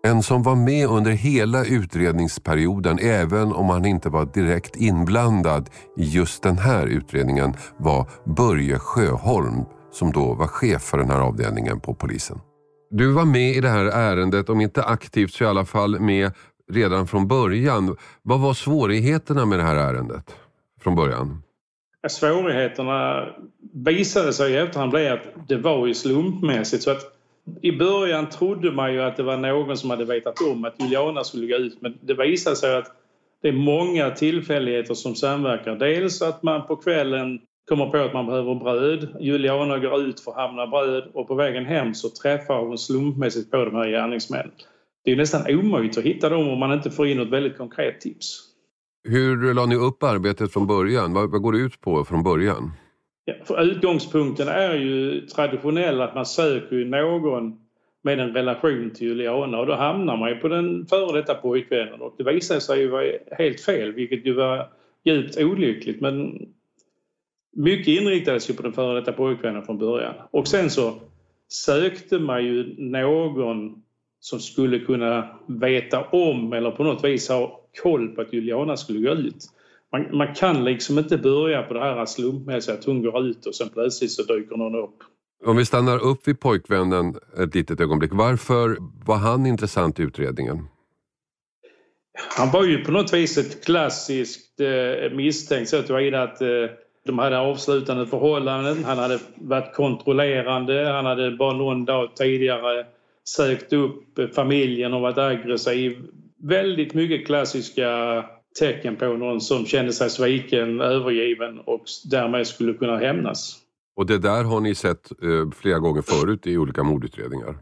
En 0.07 0.23
som 0.23 0.43
var 0.43 0.55
med 0.55 0.87
under 0.87 1.11
hela 1.11 1.65
utredningsperioden, 1.65 2.99
även 3.01 3.53
om 3.53 3.69
han 3.69 3.85
inte 3.85 4.09
var 4.09 4.25
direkt 4.25 4.75
inblandad 4.75 5.69
i 5.97 6.03
just 6.03 6.43
den 6.43 6.57
här 6.57 6.87
utredningen, 6.87 7.53
var 7.77 8.07
Börje 8.37 8.79
Sjöholm 8.79 9.65
som 9.91 10.11
då 10.11 10.33
var 10.33 10.47
chef 10.47 10.81
för 10.81 10.97
den 10.97 11.09
här 11.09 11.19
avdelningen 11.19 11.79
på 11.79 11.93
polisen. 11.93 12.39
Du 12.91 13.11
var 13.11 13.25
med 13.25 13.55
i 13.55 13.61
det 13.61 13.69
här 13.69 13.85
ärendet, 13.85 14.49
om 14.49 14.61
inte 14.61 14.83
aktivt 14.83 15.33
så 15.33 15.43
i 15.43 15.47
alla 15.47 15.65
fall 15.65 15.99
med 15.99 16.31
redan 16.71 17.07
från 17.07 17.27
början. 17.27 17.95
Vad 18.23 18.39
var 18.39 18.53
svårigheterna 18.53 19.45
med 19.45 19.59
det 19.59 19.65
här 19.65 19.75
ärendet 19.75 20.35
från 20.83 20.95
början? 20.95 21.43
Svårigheterna 22.07 23.29
visade 23.73 24.33
sig 24.33 24.53
i 24.53 24.57
efterhand 24.57 24.91
bli 24.91 25.07
att 25.07 25.47
det 25.47 25.57
var 25.57 25.87
ju 25.87 25.93
slumpmässigt. 25.93 26.83
Så 26.83 26.91
att 26.91 27.01
I 27.61 27.71
början 27.71 28.29
trodde 28.29 28.71
man 28.71 28.93
ju 28.93 29.01
att 29.01 29.17
det 29.17 29.23
var 29.23 29.37
någon 29.37 29.77
som 29.77 29.89
hade 29.89 30.05
vetat 30.05 30.41
om 30.41 30.65
att 30.65 30.81
Juliana 30.81 31.23
skulle 31.23 31.47
gå 31.47 31.55
ut 31.55 31.81
men 31.81 31.97
det 32.01 32.13
visade 32.13 32.55
sig 32.55 32.77
att 32.77 32.91
det 33.41 33.47
är 33.47 33.53
många 33.53 34.09
tillfälligheter 34.11 34.93
som 34.93 35.15
samverkar. 35.15 35.75
Dels 35.75 36.21
att 36.21 36.43
man 36.43 36.67
på 36.67 36.75
kvällen 36.75 37.39
kommer 37.69 37.85
på 37.85 37.97
att 37.97 38.13
man 38.13 38.25
behöver 38.25 38.55
bröd. 38.55 39.07
Juliana 39.19 39.79
går 39.79 40.01
ut 40.01 40.19
för 40.19 40.31
att 40.31 40.37
hamna 40.37 40.67
bröd 40.67 41.03
och 41.13 41.27
på 41.27 41.35
vägen 41.35 41.65
hem 41.65 41.93
så 41.93 42.09
träffar 42.09 42.59
hon 42.59 42.77
slumpmässigt 42.77 43.51
på 43.51 43.65
de 43.65 43.75
här 43.75 43.89
gärningsmännen. 43.89 44.51
Det 45.05 45.11
är 45.11 45.15
nästan 45.15 45.41
omöjligt 45.47 45.97
att 45.97 46.03
hitta 46.03 46.29
dem 46.29 46.47
om 46.49 46.59
man 46.59 46.73
inte 46.73 46.91
får 46.91 47.07
in 47.07 47.17
något 47.17 47.29
väldigt 47.29 47.57
konkret 47.57 48.01
tips. 48.01 48.52
Hur 49.03 49.53
la 49.53 49.65
ni 49.65 49.75
upp 49.75 50.03
arbetet 50.03 50.53
från 50.53 50.67
början? 50.67 51.13
Vad, 51.13 51.31
vad 51.31 51.41
går 51.41 51.51
det 51.51 51.57
ut 51.57 51.81
på 51.81 52.05
från 52.05 52.23
början? 52.23 52.71
Ja, 53.25 53.33
för 53.43 53.61
utgångspunkten 53.61 54.47
är 54.47 54.75
ju 54.75 55.21
traditionell 55.21 56.01
att 56.01 56.15
man 56.15 56.25
söker 56.25 56.85
någon 56.85 57.59
med 58.03 58.19
en 58.19 58.33
relation 58.33 58.91
till 58.95 59.07
Juliana 59.07 59.59
och 59.59 59.65
då 59.65 59.75
hamnar 59.75 60.17
man 60.17 60.29
ju 60.29 60.35
på 60.35 60.47
den 60.47 60.85
före 60.85 61.19
detta 61.21 61.33
pojkvännen 61.33 62.01
och 62.01 62.15
det 62.17 62.23
visade 62.23 62.61
sig 62.61 62.79
ju 62.79 62.87
vara 62.87 63.05
helt 63.31 63.61
fel 63.61 63.91
vilket 63.91 64.25
ju 64.25 64.33
var 64.33 64.69
djupt 65.03 65.37
olyckligt 65.37 66.01
men 66.01 66.47
mycket 67.55 67.87
inriktades 67.87 68.49
ju 68.49 68.53
på 68.53 68.63
den 68.63 68.73
före 68.73 68.99
detta 68.99 69.13
pojkvännen 69.13 69.65
från 69.65 69.77
början 69.77 70.13
och 70.31 70.47
sen 70.47 70.69
så 70.69 70.93
sökte 71.47 72.19
man 72.19 72.45
ju 72.45 72.75
någon 72.77 73.83
som 74.19 74.39
skulle 74.39 74.79
kunna 74.79 75.39
veta 75.47 76.03
om 76.03 76.53
eller 76.53 76.71
på 76.71 76.83
något 76.83 77.03
vis 77.03 77.29
ha 77.29 77.62
koll 77.83 78.07
på 78.07 78.21
att 78.21 78.33
Juliana 78.33 78.77
skulle 78.77 78.99
gå 78.99 79.13
ut. 79.13 79.45
Man, 79.91 80.17
man 80.17 80.33
kan 80.33 80.63
liksom 80.63 80.99
inte 80.99 81.17
börja 81.17 81.63
på 81.63 81.73
det 81.73 81.79
här 81.79 82.05
slumpmässiga 82.05 82.75
att 82.75 82.85
hon 82.85 83.03
går 83.03 83.25
ut 83.25 83.45
och 83.45 83.55
sen 83.55 83.69
plötsligt 83.69 84.11
så 84.11 84.23
dyker 84.23 84.57
någon 84.57 84.75
upp. 84.75 84.95
Om 85.45 85.57
vi 85.57 85.65
stannar 85.65 86.03
upp 86.05 86.27
vid 86.27 86.39
pojkvännen 86.39 87.15
ett 87.39 87.55
litet 87.55 87.79
ögonblick. 87.79 88.11
Varför 88.13 88.77
var 89.05 89.17
han 89.17 89.45
intressant 89.45 89.99
i 89.99 90.03
utredningen? 90.03 90.67
Han 92.37 92.51
var 92.51 92.63
ju 92.63 92.83
på 92.83 92.91
något 92.91 93.13
vis 93.13 93.37
ett 93.37 93.65
klassiskt 93.65 94.59
eh, 94.59 95.11
misstänkt 95.11 95.69
så 95.69 95.81
tillvida 95.81 96.23
att 96.23 96.41
eh, 96.41 96.47
de 97.05 97.19
hade 97.19 97.39
avslutande 97.39 98.07
förhållanden, 98.07 98.83
han 98.83 98.97
hade 98.97 99.19
varit 99.35 99.73
kontrollerande, 99.73 100.91
han 100.91 101.05
hade 101.05 101.31
bara 101.31 101.53
någon 101.53 101.85
dag 101.85 102.15
tidigare 102.15 102.85
sökt 103.23 103.73
upp 103.73 104.35
familjen 104.35 104.93
och 104.93 105.01
varit 105.01 105.17
aggressiv. 105.17 105.97
Väldigt 106.43 106.93
mycket 106.93 107.25
klassiska 107.25 108.23
tecken 108.59 108.95
på 108.95 109.05
någon 109.05 109.41
som 109.41 109.65
kände 109.65 109.93
sig 109.93 110.09
sviken, 110.09 110.81
övergiven 110.81 111.59
och 111.59 111.83
därmed 112.11 112.47
skulle 112.47 112.73
kunna 112.73 112.97
hämnas. 112.97 113.59
Och 113.95 114.05
det 114.05 114.17
där 114.17 114.43
har 114.43 114.59
ni 114.59 114.75
sett 114.75 115.11
eh, 115.11 115.51
flera 115.55 115.79
gånger 115.79 116.01
förut 116.01 116.47
i 116.47 116.57
olika 116.57 116.83
mordutredningar? 116.83 117.57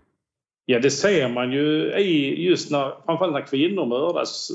Ja, 0.65 0.79
det 0.79 0.91
ser 0.91 1.29
man 1.29 1.51
ju 1.51 1.93
i 1.93 2.43
just 2.45 2.71
när, 2.71 2.93
framförallt 3.05 3.33
när 3.33 3.47
kvinnor 3.47 3.85
mördas. 3.85 4.51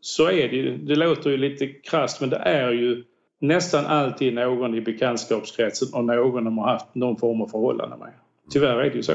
Så 0.00 0.26
är 0.26 0.48
det 0.48 0.56
ju. 0.56 0.76
Det 0.76 0.96
låter 0.96 1.30
ju 1.30 1.36
lite 1.36 1.66
krasst 1.66 2.20
men 2.20 2.30
det 2.30 2.36
är 2.36 2.72
ju 2.72 3.04
nästan 3.40 3.86
alltid 3.86 4.34
någon 4.34 4.74
i 4.74 4.80
bekantskapskretsen 4.80 5.88
och 5.92 6.04
någon 6.04 6.44
de 6.44 6.58
har 6.58 6.68
haft 6.72 6.94
någon 6.94 7.16
form 7.16 7.42
av 7.42 7.46
förhållande 7.46 7.96
med. 7.96 8.12
Tyvärr 8.50 8.76
är 8.76 8.90
det 8.90 8.96
ju 8.96 9.02
så. 9.02 9.12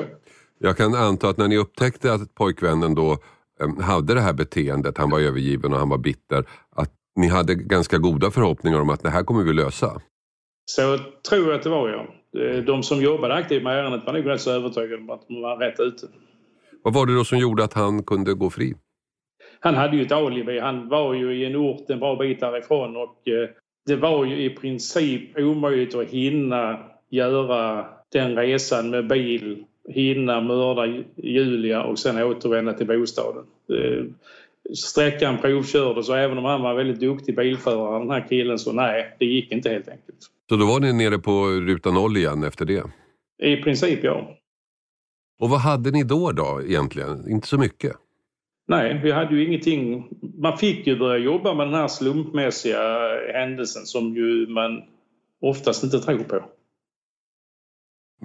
Jag 0.60 0.78
kan 0.78 0.96
anta 0.96 1.30
att 1.30 1.38
när 1.38 1.48
ni 1.48 1.58
upptäckte 1.58 2.14
att 2.14 2.36
pojkvännen 2.36 2.96
då 2.96 3.18
hade 3.68 4.14
det 4.14 4.22
här 4.22 4.34
beteendet, 4.34 4.98
han 4.98 5.10
var 5.10 5.20
övergiven 5.20 5.74
och 5.74 5.80
han 5.80 5.90
var 5.90 5.98
bitter, 5.98 6.46
att 6.76 6.92
ni 7.16 7.28
hade 7.28 7.56
ganska 7.56 7.98
goda 7.98 8.32
förhoppningar 8.32 8.82
om 8.82 8.90
att 8.90 9.04
det 9.04 9.10
här 9.10 9.24
kommer 9.24 9.44
vi 9.44 9.54
lösa. 9.54 10.02
Så 10.66 10.98
tror 11.30 11.48
jag 11.48 11.56
att 11.56 11.64
det 11.64 11.70
var 11.70 11.90
ja. 11.90 12.06
De 12.62 12.84
som 12.84 13.02
jobbade 13.02 13.34
aktivt 13.34 13.64
med 13.64 13.80
ärendet 13.80 14.06
var 14.06 14.14
nog 14.14 14.28
rätt 14.28 14.42
så 14.42 14.52
övertygade 14.52 15.02
om 15.02 15.10
att 15.10 15.28
de 15.28 15.42
var 15.42 15.58
rätt 15.58 15.80
ute. 15.80 16.08
Vad 16.84 16.94
var 16.94 17.06
det 17.06 17.16
då 17.16 17.26
som 17.26 17.38
gjorde 17.38 17.64
att 17.64 17.74
han 17.74 18.04
kunde 18.04 18.34
gå 18.34 18.50
fri? 18.50 18.74
Han 19.60 19.76
hade 19.76 19.98
ju 19.98 20.04
ett 20.04 20.12
alibi. 20.12 20.60
Han 20.60 20.90
var 20.90 21.14
ju 21.14 21.36
i 21.36 21.46
en 21.46 21.56
ort 21.56 21.90
en 21.90 22.00
bra 22.00 22.16
bit 22.16 22.40
därifrån 22.40 22.98
och 22.98 23.28
eh, 23.28 23.50
det 23.86 23.96
var 23.96 24.26
ju 24.26 24.44
i 24.44 24.50
princip 24.50 25.38
omöjligt 25.38 25.96
att 25.96 26.08
hinna 26.08 26.80
göra 27.10 27.86
den 28.12 28.36
resan 28.36 28.90
med 28.90 29.08
bil 29.08 29.66
hinna 29.90 30.42
mörda 30.42 31.04
Julia 31.16 31.84
och 31.84 32.00
sen 32.00 32.24
återvända 32.24 32.74
till 32.74 32.88
bostaden. 32.88 33.44
Eh, 33.70 34.06
sträckan 34.76 35.38
provkördes 35.38 36.10
och 36.10 36.18
även 36.18 36.38
om 36.38 36.46
han 36.46 36.62
var 36.62 36.74
väldigt 36.74 37.00
duktig 37.00 37.36
bilförare 37.36 38.00
den 38.00 38.10
här 38.10 38.28
killen 38.30 38.60
så 38.60 38.72
nej, 38.72 39.16
det 39.20 39.26
gick 39.26 39.52
inte 39.52 39.70
helt 39.70 39.88
enkelt. 39.88 40.18
Så 40.50 40.56
då 40.56 40.66
var 40.66 40.80
ni 40.80 40.94
nere 40.94 41.20
på 41.20 41.48
ruta 41.48 41.92
noll 41.92 42.18
igen 42.18 42.44
efter 42.44 42.66
det? 42.66 42.84
I 43.44 43.56
princip 43.56 44.04
ja. 44.04 44.38
Och 45.40 45.50
vad 45.50 45.60
hade 45.60 45.92
ni 45.92 46.04
då 46.04 46.32
då 46.32 46.62
egentligen? 46.68 47.30
Inte 47.30 47.48
så 47.48 47.58
mycket? 47.58 47.94
Nej, 48.68 49.00
vi 49.04 49.12
hade 49.12 49.36
ju 49.36 49.48
ingenting. 49.48 50.08
Man 50.38 50.58
fick 50.58 50.88
ju 50.88 51.00
börja 51.00 51.18
jobba 51.18 51.54
med 51.54 51.68
den 51.68 51.74
här 51.74 51.88
slumpmässiga 51.88 52.80
händelsen 53.34 53.86
som 53.86 54.16
ju 54.16 54.48
man 54.48 54.82
oftast 55.42 55.84
inte 55.84 56.00
tror 56.00 56.24
på. 56.24 56.44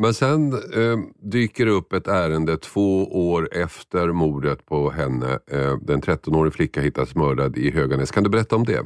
Men 0.00 0.14
sen 0.14 0.52
eh, 0.52 0.98
dyker 1.22 1.64
det 1.66 1.70
upp 1.70 1.92
ett 1.92 2.08
ärende 2.08 2.56
två 2.56 3.04
år 3.04 3.48
efter 3.52 4.08
mordet 4.08 4.66
på 4.66 4.90
henne. 4.90 5.38
Eh, 5.52 5.76
den 5.82 6.02
13-årig 6.02 6.52
flicka 6.52 6.80
hittas 6.80 7.14
mördad 7.14 7.56
i 7.56 7.70
Höganäs. 7.70 8.10
Kan 8.10 8.24
du 8.24 8.30
berätta 8.30 8.56
om 8.56 8.64
det? 8.64 8.82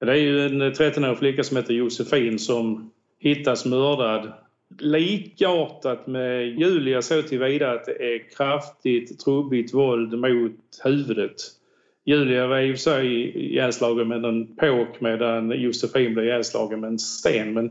Det 0.00 0.12
är 0.12 0.16
ju 0.16 0.46
en 0.46 0.62
13-årig 0.62 1.18
flicka 1.18 1.42
som 1.42 1.56
heter 1.56 1.74
Josefin 1.74 2.38
som 2.38 2.90
hittas 3.18 3.64
mördad. 3.64 4.32
Likartat 4.78 6.06
med 6.06 6.58
Julia 6.58 7.02
så 7.02 7.22
tillvida 7.22 7.72
att 7.72 7.84
det 7.84 8.14
är 8.14 8.30
kraftigt 8.36 9.20
trubbigt 9.20 9.74
våld 9.74 10.18
mot 10.18 10.80
huvudet. 10.84 11.36
Julia 12.04 12.46
var 12.46 12.58
i 12.58 12.72
och 12.72 12.76
för 12.76 12.80
sig 12.80 13.06
ihjälslagen 13.38 14.08
med 14.08 14.24
en 14.24 14.56
påk 14.56 15.00
medan 15.00 15.50
Josefin 15.50 16.14
blev 16.14 16.26
ihjälslagen 16.26 16.80
med 16.80 16.88
en 16.88 16.98
sten. 16.98 17.54
Men 17.54 17.70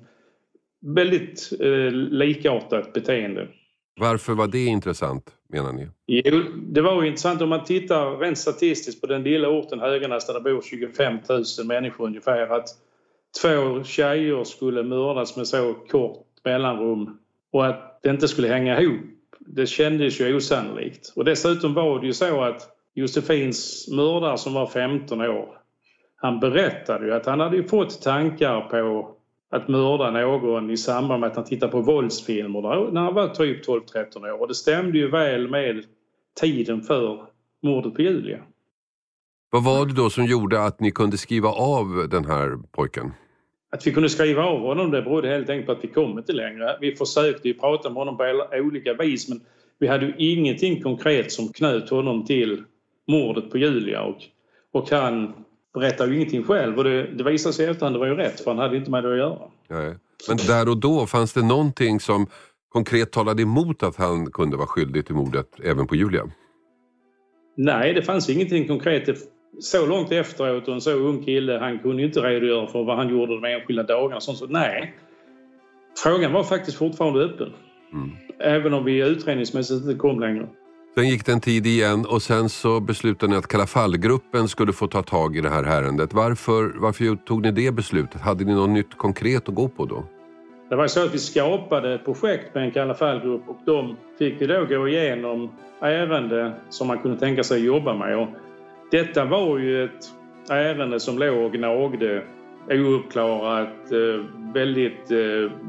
väldigt 0.82 1.50
eh, 1.60 1.92
likartat 1.92 2.94
beteende. 2.94 3.48
Varför 4.00 4.34
var 4.34 4.48
det 4.48 4.66
intressant 4.66 5.34
menar 5.48 5.74
ni? 5.74 5.88
Jo, 6.08 6.44
det 6.58 6.82
var 6.82 7.02
ju 7.02 7.08
intressant 7.08 7.42
om 7.42 7.50
man 7.50 7.64
tittar 7.64 8.18
rent 8.18 8.38
statistiskt 8.38 9.02
på 9.02 9.08
den 9.08 9.24
lilla 9.24 9.50
orten 9.50 9.80
Höganäs 9.80 10.28
där 10.28 10.34
det 10.34 10.40
bor 10.40 10.62
25 10.62 11.18
000 11.30 11.44
människor 11.68 12.06
ungefär 12.06 12.48
att 12.48 12.68
två 13.42 13.84
tjejer 13.84 14.44
skulle 14.44 14.84
mördas 14.84 15.38
med 15.38 15.48
så 15.48 15.74
kort 15.74 16.26
mellanrum 16.44 17.18
och 17.52 17.68
att 17.68 18.00
det 18.04 18.10
inte 18.10 18.28
skulle 18.28 18.48
hänga 18.48 18.82
ihop. 18.82 19.02
Det 19.40 19.66
kändes 19.66 20.22
ju 20.22 20.36
osannolikt. 20.36 21.14
Och 21.16 21.26
dessutom 21.26 21.74
var 21.74 22.00
det 22.00 22.08
ju 22.08 22.14
så 22.14 22.42
att 22.42 22.68
Josefins 22.94 23.88
mördare 23.92 24.38
som 24.38 24.54
var 24.54 24.68
15 24.68 25.22
år 25.22 25.60
han 26.22 26.40
berättade 26.40 27.06
ju 27.06 27.14
att 27.14 27.26
han 27.26 27.40
hade 27.40 27.64
fått 27.64 28.02
tankar 28.02 28.62
på 28.62 29.12
att 29.50 29.68
mörda 29.68 30.12
någon 30.12 30.70
i 30.70 30.78
samband 30.78 31.20
med 31.20 31.30
att 31.30 31.36
han 31.36 31.46
tittade 31.46 31.72
på 31.72 31.82
våldsfilmer 31.82 32.92
när 32.92 33.02
han 33.02 33.14
var 33.14 33.28
typ 33.28 33.68
12-13 33.68 34.32
år. 34.32 34.42
Och 34.42 34.48
det 34.48 34.56
stämde 34.56 34.98
ju 34.98 35.10
väl 35.10 35.48
med 35.48 35.84
tiden 36.42 36.82
för 36.82 37.26
mordet 37.64 37.94
på 37.94 38.02
Julia. 38.02 38.40
Vad 39.52 39.64
var 39.64 39.86
det 39.86 39.94
då 39.94 40.10
som 40.10 40.26
gjorde 40.26 40.64
att 40.64 40.80
ni 40.80 40.92
kunde 40.92 41.18
skriva 41.18 41.50
av 41.50 42.08
den 42.12 42.26
här 42.26 42.58
pojken? 42.72 43.12
Att 43.72 43.88
vi 43.88 43.92
kunde 43.92 44.10
skriva 44.10 44.44
av 44.44 44.60
honom 44.60 44.92
det 44.92 45.02
berodde 45.02 45.30
helt 45.30 45.50
enkelt 45.50 45.66
på 45.66 45.72
att 45.72 45.84
vi 45.84 45.88
kom 45.88 46.18
inte 46.18 46.34
längre. 46.34 46.78
Vi 46.82 46.96
försökte 46.96 47.48
ju 47.48 47.54
prata 47.54 47.90
med 47.90 47.98
honom 47.98 48.18
på 48.18 48.48
olika 48.54 48.94
vis 48.94 49.30
men 49.30 49.42
vi 49.80 49.88
hade 49.88 50.06
ju 50.06 50.14
ingenting 50.18 50.82
konkret 50.82 51.32
som 51.32 51.54
knöt 51.54 51.90
honom 51.90 52.26
till 52.26 52.64
mordet 53.08 53.52
på 53.52 53.58
Julia 53.58 54.02
och, 54.04 54.18
och 54.72 54.90
han 54.90 55.34
berättade 55.74 56.12
ju 56.12 56.16
ingenting 56.16 56.44
själv 56.44 56.78
och 56.78 56.84
det, 56.84 57.04
det 57.04 57.24
visade 57.24 57.54
sig 57.54 57.66
efterhand 57.66 57.96
det 57.96 58.00
var 58.00 58.08
ju 58.08 58.16
rätt 58.16 58.40
för 58.40 58.52
han 58.52 58.60
hade 58.60 58.78
inte 58.78 58.92
med 58.92 59.04
det 59.04 59.12
att 59.12 59.18
göra. 59.18 59.40
Nej. 59.68 59.96
Men 60.28 60.38
där 60.38 60.70
och 60.70 60.78
då, 60.78 61.06
fanns 61.06 61.34
det 61.34 61.42
någonting 61.42 62.00
som 62.00 62.28
konkret 62.70 63.12
talade 63.12 63.42
emot 63.42 63.84
att 63.84 63.96
han 63.96 64.32
kunde 64.32 64.58
vara 64.58 64.68
skyldig 64.68 65.06
till 65.06 65.16
mordet 65.16 65.48
även 65.64 65.88
på 65.88 65.96
Julia? 65.96 66.24
Nej, 67.58 67.94
det 67.94 68.02
fanns 68.02 68.30
ingenting 68.30 68.68
konkret. 68.68 69.10
Så 69.60 69.86
långt 69.86 70.12
efteråt 70.12 70.68
och 70.68 70.74
en 70.74 70.82
så 70.82 70.92
ung 70.92 71.24
kille, 71.24 71.58
han 71.60 71.80
kunde 71.80 72.04
inte 72.04 72.20
redogöra 72.20 72.68
för 72.68 72.84
vad 72.84 72.98
han 72.98 73.10
gjorde 73.10 73.42
de 73.42 73.46
enskilda 73.46 73.84
dagarna. 73.84 74.22
Sånt, 74.22 74.38
så 74.38 74.48
nej, 74.48 74.96
frågan 76.04 76.34
var 76.34 76.44
faktiskt 76.44 76.78
fortfarande 76.78 77.20
öppen. 77.20 77.54
Mm. 77.94 78.12
Även 78.40 78.74
om 78.74 78.86
vi 78.86 79.08
utredningsmässigt 79.08 79.86
inte 79.86 79.96
kom 79.96 80.20
längre. 80.20 80.48
Sen 81.00 81.10
gick 81.10 81.26
det 81.26 81.32
en 81.32 81.42
tid 81.42 81.68
igen 81.68 82.06
och 82.06 82.22
sen 82.22 82.50
så 82.50 82.80
beslutade 82.80 83.32
ni 83.32 83.38
att 83.38 83.48
Kalafallgruppen 83.48 84.48
skulle 84.48 84.74
få 84.74 84.88
ta 84.88 85.04
tag 85.04 85.38
i 85.38 85.42
det 85.42 85.50
här 85.50 85.64
ärendet. 85.64 86.14
Varför, 86.14 86.74
varför 86.76 87.16
tog 87.16 87.42
ni 87.42 87.52
det 87.52 87.72
beslutet? 87.72 88.22
Hade 88.22 88.44
ni 88.44 88.54
något 88.54 88.70
nytt 88.70 88.98
konkret 88.98 89.50
att 89.50 89.56
gå 89.56 89.68
på 89.68 89.86
då? 89.86 90.04
Det 90.70 90.76
var 90.76 90.88
så 90.88 91.06
att 91.06 91.14
vi 91.14 91.18
skapade 91.18 91.94
ett 91.94 92.06
projekt 92.06 92.56
med 92.56 92.64
en 92.64 92.72
Kalafallgrupp 92.72 93.42
och 93.48 93.58
de 93.66 93.96
fick 94.18 94.42
ju 94.42 94.48
då 94.48 94.66
gå 94.66 94.88
igenom 94.88 95.50
ärende 95.82 96.54
som 96.70 96.88
man 96.88 97.00
kunde 97.00 97.20
tänka 97.20 97.44
sig 97.44 97.66
jobba 97.66 97.94
med. 97.94 98.18
Och 98.18 98.28
detta 98.92 99.26
var 99.26 99.58
ju 99.58 99.84
ett 99.84 100.06
ärende 100.50 101.00
som 101.00 101.20
låg 101.20 101.28
eh, 101.30 101.40
eh, 101.40 101.46
och 101.46 101.54
gnagde 101.54 102.24
ouppklarat, 102.70 103.92
väldigt 104.54 105.08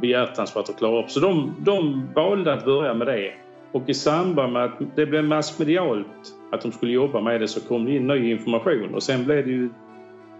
behjärtansvärt 0.00 0.68
att 0.68 0.78
klara 0.78 1.02
upp. 1.02 1.10
Så 1.10 1.20
de, 1.20 1.54
de 1.58 2.08
valde 2.14 2.52
att 2.52 2.64
börja 2.64 2.94
med 2.94 3.06
det. 3.06 3.32
Och 3.72 3.88
i 3.88 3.94
samband 3.94 4.52
med 4.52 4.64
att 4.64 4.96
det 4.96 5.06
blev 5.06 5.24
massmedialt 5.24 6.34
att 6.52 6.60
de 6.60 6.72
skulle 6.72 6.92
jobba 6.92 7.20
med 7.20 7.40
det 7.40 7.48
så 7.48 7.60
kom 7.60 7.84
det 7.84 7.96
in 7.96 8.06
ny 8.06 8.30
information 8.30 8.94
och 8.94 9.02
sen 9.02 9.24
blev 9.24 9.44
det 9.44 9.50
ju 9.50 9.70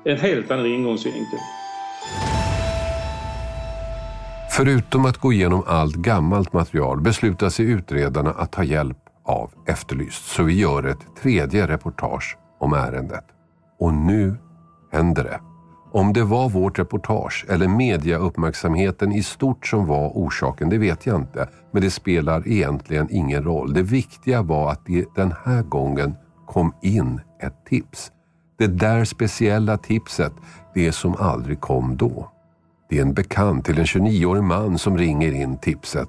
en 0.04 0.16
helt 0.16 0.50
annan 0.50 0.66
ingångsvinkel. 0.66 1.38
Förutom 4.50 5.04
att 5.04 5.18
gå 5.18 5.32
igenom 5.32 5.62
allt 5.66 5.94
gammalt 5.94 6.52
material 6.52 7.00
beslutar 7.00 7.48
sig 7.48 7.66
utredarna 7.66 8.31
att 8.31 8.52
ta 8.52 8.64
hjälp 8.64 8.98
av 9.24 9.50
Efterlyst. 9.66 10.24
Så 10.24 10.42
vi 10.42 10.61
gör 10.61 10.87
ett 10.87 11.16
tredje 11.22 11.66
reportage 11.66 12.37
om 12.59 12.72
ärendet. 12.72 13.24
Och 13.78 13.94
nu 13.94 14.37
händer 14.92 15.24
det. 15.24 15.49
Om 15.92 16.12
det 16.12 16.24
var 16.24 16.48
vårt 16.48 16.79
reportage 16.79 17.46
eller 17.48 17.68
mediauppmärksamheten 17.68 19.12
i 19.12 19.22
stort 19.22 19.66
som 19.66 19.87
var 19.87 20.09
orsaken, 20.09 20.68
det 20.68 20.79
vet 20.79 21.07
jag 21.07 21.16
inte. 21.16 21.48
Men 21.70 21.83
det 21.83 21.90
spelar 21.90 22.48
egentligen 22.48 23.09
ingen 23.11 23.44
roll. 23.44 23.72
Det 23.72 23.83
viktiga 23.83 24.42
var 24.42 24.72
att 24.72 24.87
det 24.87 25.07
den 25.14 25.35
här 25.44 25.62
gången 25.62 26.14
kom 26.46 26.74
in 26.83 27.20
ett 27.42 27.64
tips. 27.68 28.12
Det 28.59 28.66
där 28.66 29.05
speciella 29.05 29.76
tipset, 29.76 30.33
det 30.74 30.92
som 30.92 31.14
aldrig 31.18 31.61
kom 31.61 31.96
då. 31.96 32.31
Det 32.88 32.98
är 32.98 33.03
en 33.03 33.14
bekant 33.14 33.64
till 33.64 33.79
en 33.79 33.85
29-årig 33.85 34.42
man 34.42 34.79
som 34.79 34.98
ringer 34.98 35.33
in 35.33 35.59
tipset. 35.59 36.09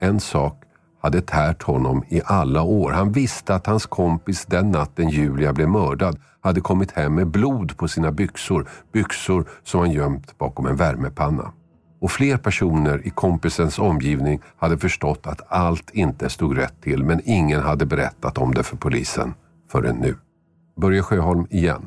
En 0.00 0.20
sak 0.20 0.62
hade 1.02 1.20
tärt 1.20 1.62
honom 1.62 2.04
i 2.08 2.20
alla 2.24 2.62
år. 2.62 2.90
Han 2.90 3.12
visste 3.12 3.54
att 3.54 3.66
hans 3.66 3.86
kompis 3.86 4.46
den 4.46 4.70
natten 4.70 5.08
Julia 5.08 5.52
blev 5.52 5.68
mördad 5.68 6.18
hade 6.40 6.60
kommit 6.60 6.92
hem 6.92 7.14
med 7.14 7.26
blod 7.26 7.76
på 7.76 7.88
sina 7.88 8.12
byxor, 8.12 8.68
byxor 8.92 9.44
som 9.62 9.80
han 9.80 9.92
gömt 9.92 10.38
bakom 10.38 10.66
en 10.66 10.76
värmepanna. 10.76 11.52
Och 12.00 12.10
fler 12.10 12.36
personer 12.36 13.06
i 13.06 13.10
kompisens 13.10 13.78
omgivning 13.78 14.40
hade 14.56 14.78
förstått 14.78 15.26
att 15.26 15.40
allt 15.48 15.90
inte 15.94 16.28
stod 16.30 16.58
rätt 16.58 16.82
till 16.82 17.04
men 17.04 17.20
ingen 17.24 17.60
hade 17.60 17.86
berättat 17.86 18.38
om 18.38 18.54
det 18.54 18.62
för 18.62 18.76
polisen 18.76 19.34
förrän 19.72 19.96
nu. 19.96 20.14
Börje 20.80 21.02
Sjöholm 21.02 21.46
igen. 21.50 21.86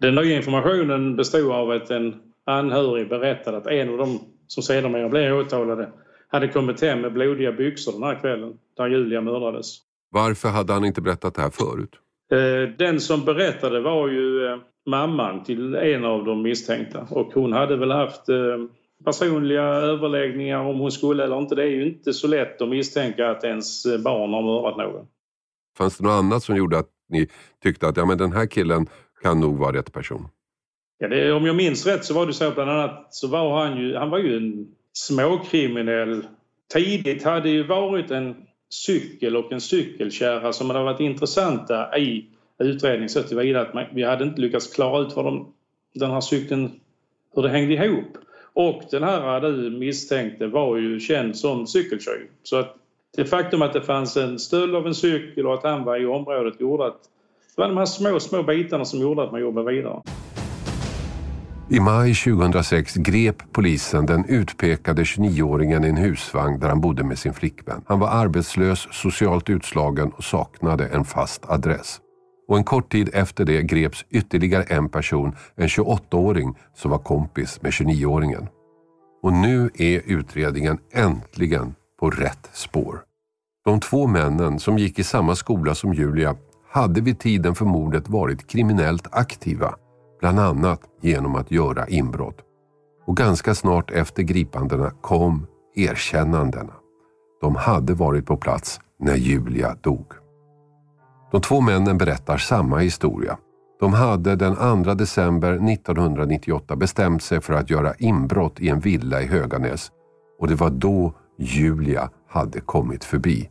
Den 0.00 0.14
nya 0.14 0.36
informationen 0.36 1.16
bestod 1.16 1.52
av 1.52 1.70
att 1.70 1.90
en 1.90 2.14
anhörig 2.46 3.08
berättade 3.08 3.56
att 3.56 3.66
en 3.66 3.88
av 3.88 3.98
dem 3.98 4.18
som 4.46 4.62
sedermera 4.62 5.08
blev 5.08 5.36
åtalade 5.36 5.88
hade 6.32 6.48
kommit 6.48 6.80
hem 6.80 7.00
med 7.00 7.12
blodiga 7.12 7.52
byxor 7.52 7.92
den 7.92 8.02
här 8.02 8.20
kvällen 8.20 8.58
där 8.76 8.88
Julia 8.88 9.20
mördades. 9.20 9.78
Varför 10.10 10.48
hade 10.48 10.72
han 10.72 10.84
inte 10.84 11.00
berättat 11.00 11.34
det 11.34 11.42
här 11.42 11.50
förut? 11.50 11.90
Eh, 12.32 12.76
den 12.78 13.00
som 13.00 13.24
berättade 13.24 13.80
var 13.80 14.08
ju 14.08 14.46
eh, 14.46 14.58
mamman 14.86 15.44
till 15.44 15.74
en 15.74 16.04
av 16.04 16.24
de 16.24 16.42
misstänkta 16.42 17.06
och 17.10 17.32
hon 17.34 17.52
hade 17.52 17.76
väl 17.76 17.90
haft 17.90 18.28
eh, 18.28 18.36
personliga 19.04 19.62
överläggningar 19.62 20.58
om 20.58 20.78
hon 20.78 20.92
skulle 20.92 21.24
eller 21.24 21.38
inte. 21.38 21.54
Det 21.54 21.62
är 21.62 21.70
ju 21.70 21.86
inte 21.86 22.12
så 22.12 22.26
lätt 22.28 22.62
att 22.62 22.68
misstänka 22.68 23.30
att 23.30 23.44
ens 23.44 23.86
barn 24.04 24.32
har 24.32 24.42
mördat 24.42 24.76
någon. 24.76 25.06
Fanns 25.78 25.98
det 25.98 26.04
något 26.04 26.12
annat 26.12 26.42
som 26.42 26.56
gjorde 26.56 26.78
att 26.78 26.88
ni 27.08 27.28
tyckte 27.62 27.88
att 27.88 27.96
ja, 27.96 28.04
men 28.04 28.18
den 28.18 28.32
här 28.32 28.46
killen 28.46 28.86
kan 29.22 29.40
nog 29.40 29.58
vara 29.58 29.76
rätt 29.76 29.92
person? 29.92 30.28
Ja, 30.98 31.08
det, 31.08 31.32
om 31.32 31.46
jag 31.46 31.56
minns 31.56 31.86
rätt 31.86 32.04
så 32.04 32.14
var 32.14 32.26
det 32.26 32.32
så 32.32 32.50
bland 32.50 32.70
annat 32.70 33.14
så 33.14 33.28
var 33.28 33.64
han 33.64 33.78
ju, 33.78 33.96
han 33.96 34.10
var 34.10 34.18
ju 34.18 34.36
en 34.36 34.66
småkriminell. 34.92 36.26
Tidigt 36.72 37.24
hade 37.24 37.48
ju 37.48 37.62
varit 37.62 38.10
en 38.10 38.34
cykel 38.70 39.36
och 39.36 39.52
en 39.52 39.60
cykelkärra 39.60 40.52
som 40.52 40.70
hade 40.70 40.84
varit 40.84 41.00
intressanta 41.00 41.98
i 41.98 42.26
utredningen 42.58 43.08
så 43.08 43.22
tillvida 43.22 43.60
att 43.60 43.88
vi 43.92 44.02
hade 44.02 44.24
inte 44.24 44.40
lyckats 44.40 44.74
klara 44.74 45.02
ut 45.02 45.16
vad 45.16 45.24
de, 45.24 45.52
den 45.94 46.10
här 46.10 46.20
cykeln, 46.20 46.70
hur 47.34 47.42
det 47.42 47.48
hängde 47.48 47.74
ihop. 47.74 48.18
Och 48.54 48.82
den 48.90 49.02
här 49.02 49.40
du 49.40 49.70
misstänkte 49.70 50.46
var 50.46 50.76
ju 50.76 51.00
känd 51.00 51.36
som 51.36 51.66
cykeltjuv. 51.66 52.28
Så 52.42 52.56
att 52.56 52.76
det 53.16 53.24
faktum 53.24 53.62
att 53.62 53.72
det 53.72 53.82
fanns 53.82 54.16
en 54.16 54.38
stöld 54.38 54.74
av 54.74 54.86
en 54.86 54.94
cykel 54.94 55.46
och 55.46 55.54
att 55.54 55.62
han 55.62 55.84
var 55.84 56.02
i 56.02 56.06
området 56.06 56.60
gjorde 56.60 56.86
att 56.86 57.02
det 57.56 57.62
var 57.62 57.68
de 57.68 57.76
här 57.76 57.86
små, 57.86 58.20
små 58.20 58.42
bitarna 58.42 58.84
som 58.84 59.00
gjorde 59.00 59.22
att 59.22 59.32
man 59.32 59.40
jobbade 59.40 59.72
vidare. 59.72 60.02
I 61.72 61.80
maj 61.80 62.14
2006 62.14 62.94
grep 62.94 63.42
polisen 63.52 64.06
den 64.06 64.24
utpekade 64.24 65.02
29-åringen 65.02 65.84
i 65.84 65.88
en 65.88 65.96
husvagn 65.96 66.60
där 66.60 66.68
han 66.68 66.80
bodde 66.80 67.04
med 67.04 67.18
sin 67.18 67.34
flickvän. 67.34 67.82
Han 67.86 67.98
var 67.98 68.08
arbetslös, 68.08 68.88
socialt 68.90 69.50
utslagen 69.50 70.12
och 70.16 70.24
saknade 70.24 70.86
en 70.86 71.04
fast 71.04 71.44
adress. 71.50 72.00
Och 72.48 72.56
en 72.56 72.64
kort 72.64 72.92
tid 72.92 73.10
efter 73.12 73.44
det 73.44 73.62
greps 73.62 74.04
ytterligare 74.10 74.62
en 74.62 74.88
person, 74.88 75.36
en 75.56 75.66
28-åring 75.68 76.54
som 76.74 76.90
var 76.90 76.98
kompis 76.98 77.62
med 77.62 77.70
29-åringen. 77.72 78.46
Och 79.22 79.32
nu 79.32 79.70
är 79.74 80.02
utredningen 80.06 80.78
äntligen 80.92 81.74
på 82.00 82.10
rätt 82.10 82.50
spår. 82.52 83.02
De 83.64 83.80
två 83.80 84.06
männen 84.06 84.58
som 84.58 84.78
gick 84.78 84.98
i 84.98 85.04
samma 85.04 85.34
skola 85.34 85.74
som 85.74 85.94
Julia 85.94 86.36
hade 86.70 87.00
vid 87.00 87.18
tiden 87.18 87.54
för 87.54 87.64
mordet 87.64 88.08
varit 88.08 88.46
kriminellt 88.46 89.08
aktiva 89.10 89.74
bland 90.22 90.40
annat 90.40 90.80
genom 91.00 91.34
att 91.34 91.50
göra 91.50 91.86
inbrott. 91.86 92.38
Och 93.06 93.16
ganska 93.16 93.54
snart 93.54 93.90
efter 93.90 94.22
gripandena 94.22 94.90
kom 94.90 95.46
erkännandena. 95.74 96.72
De 97.40 97.56
hade 97.56 97.94
varit 97.94 98.26
på 98.26 98.36
plats 98.36 98.80
när 98.98 99.16
Julia 99.16 99.76
dog. 99.80 100.06
De 101.32 101.40
två 101.40 101.60
männen 101.60 101.98
berättar 101.98 102.36
samma 102.36 102.78
historia. 102.78 103.38
De 103.80 103.92
hade 103.92 104.36
den 104.36 104.84
2 104.84 104.94
december 104.94 105.72
1998 105.72 106.76
bestämt 106.76 107.22
sig 107.22 107.40
för 107.40 107.54
att 107.54 107.70
göra 107.70 107.94
inbrott 107.94 108.60
i 108.60 108.68
en 108.68 108.80
villa 108.80 109.22
i 109.22 109.26
Höganäs 109.26 109.90
och 110.38 110.48
det 110.48 110.54
var 110.54 110.70
då 110.70 111.14
Julia 111.38 112.10
hade 112.28 112.60
kommit 112.60 113.04
förbi. 113.04 113.50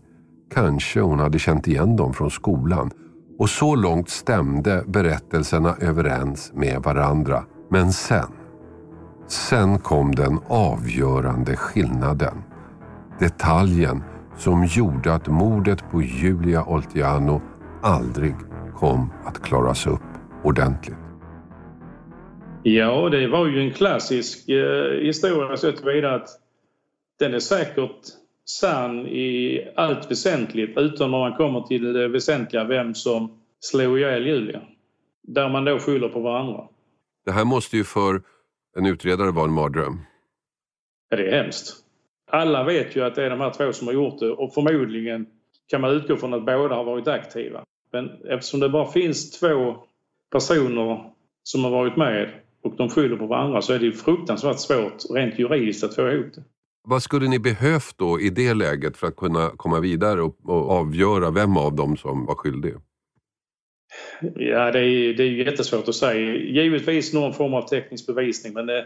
Kanske 0.54 1.02
hon 1.02 1.20
hade 1.20 1.40
känt 1.40 1.68
igen 1.68 1.96
dem 1.96 2.14
från 2.14 2.32
skolan 2.32 2.92
och 3.42 3.50
så 3.50 3.76
långt 3.76 4.10
stämde 4.10 4.84
berättelserna 4.88 5.76
överens 5.82 6.52
med 6.54 6.82
varandra. 6.84 7.44
Men 7.70 7.94
sen, 7.94 8.28
sen 9.28 9.80
kom 9.80 10.16
den 10.16 10.40
avgörande 10.48 11.56
skillnaden. 11.56 12.44
Detaljen 13.20 14.04
som 14.38 14.66
gjorde 14.66 15.14
att 15.14 15.28
mordet 15.28 15.92
på 15.92 16.02
Julia 16.02 16.64
Oltiano 16.64 17.42
aldrig 17.82 18.36
kom 18.76 19.14
att 19.26 19.42
klaras 19.42 19.88
upp 19.88 20.10
ordentligt. 20.44 20.98
Ja, 22.64 23.10
det 23.10 23.28
var 23.28 23.48
ju 23.48 23.60
en 23.60 23.74
klassisk 23.74 24.50
eh, 24.50 25.06
historia 25.06 25.58
så 25.58 25.72
tillvida 25.72 26.16
att 26.16 26.30
den 27.20 27.34
är 27.34 27.40
säkert 27.40 28.21
sann 28.60 29.08
i 29.08 29.62
allt 29.76 30.12
väsentligt 30.12 30.78
utom 30.78 31.12
när 31.12 31.20
man 31.20 31.34
kommer 31.34 31.62
till 31.62 31.94
det 31.94 32.08
väsentliga 32.08 32.64
vem 32.64 32.96
som 32.96 33.40
slog 33.60 34.00
ihjäl 34.00 34.28
Julia. 34.28 34.62
Där 35.22 35.50
man 35.50 35.66
då 35.66 35.80
skyller 35.80 36.10
på 36.10 36.20
varandra. 36.20 36.68
Det 37.26 37.32
här 37.32 37.46
måste 37.46 37.78
ju 37.78 37.84
för 37.84 38.22
en 38.76 38.86
utredare 38.86 39.32
vara 39.32 39.46
en 39.46 39.54
mardröm. 39.54 40.00
Ja, 41.10 41.18
det 41.18 41.28
är 41.28 41.44
hemskt. 41.44 41.76
Alla 42.32 42.64
vet 42.64 42.96
ju 42.96 43.04
att 43.04 43.16
det 43.16 43.26
är 43.26 43.30
de 43.30 43.40
här 43.40 43.52
två 43.52 43.74
som 43.74 43.88
har 43.88 43.94
gjort 43.94 44.20
det 44.20 44.32
och 44.32 44.54
förmodligen 44.54 45.26
kan 45.68 45.82
man 45.82 45.92
utgå 45.92 46.18
från 46.18 46.34
att 46.34 46.46
båda 46.46 46.76
har 46.76 46.84
varit 46.84 47.08
aktiva. 47.08 47.64
Men 47.92 48.10
eftersom 48.30 48.60
det 48.60 48.70
bara 48.70 48.92
finns 48.92 49.40
två 49.40 49.76
personer 50.32 51.12
som 51.44 51.64
har 51.64 51.72
varit 51.72 51.98
med 51.98 52.30
och 52.64 52.76
de 52.76 52.90
skyller 52.90 53.18
på 53.18 53.26
varandra 53.26 53.62
så 53.62 53.74
är 53.74 53.80
det 53.80 53.92
fruktansvärt 53.92 54.60
svårt 54.60 55.04
rent 55.10 55.40
juridiskt 55.40 55.84
att 55.84 55.96
få 55.96 56.12
ihop 56.12 56.34
det. 56.36 56.44
Vad 56.84 57.04
skulle 57.04 57.28
ni 57.28 57.40
behövt 57.40 57.98
då 57.98 58.22
i 58.22 58.30
det 58.30 58.54
läget 58.54 58.98
för 58.98 59.08
att 59.08 59.16
kunna 59.16 59.50
komma 59.50 59.80
vidare 59.80 60.22
och, 60.22 60.36
och 60.44 60.72
avgöra 60.72 61.32
vem 61.32 61.58
av 61.58 61.76
dem 61.76 61.98
som 61.98 62.26
var 62.26 62.36
skyldig? 62.36 62.74
Ja, 64.22 64.72
det 64.72 64.80
är, 64.80 65.14
det 65.14 65.24
är 65.24 65.32
jättesvårt 65.32 65.88
att 65.88 65.96
säga. 65.96 66.36
Givetvis 66.36 67.14
någon 67.14 67.34
form 67.34 67.54
av 67.54 67.68
teknisk 67.68 68.08
bevisning 68.08 68.54
men 68.54 68.66
det, 68.66 68.86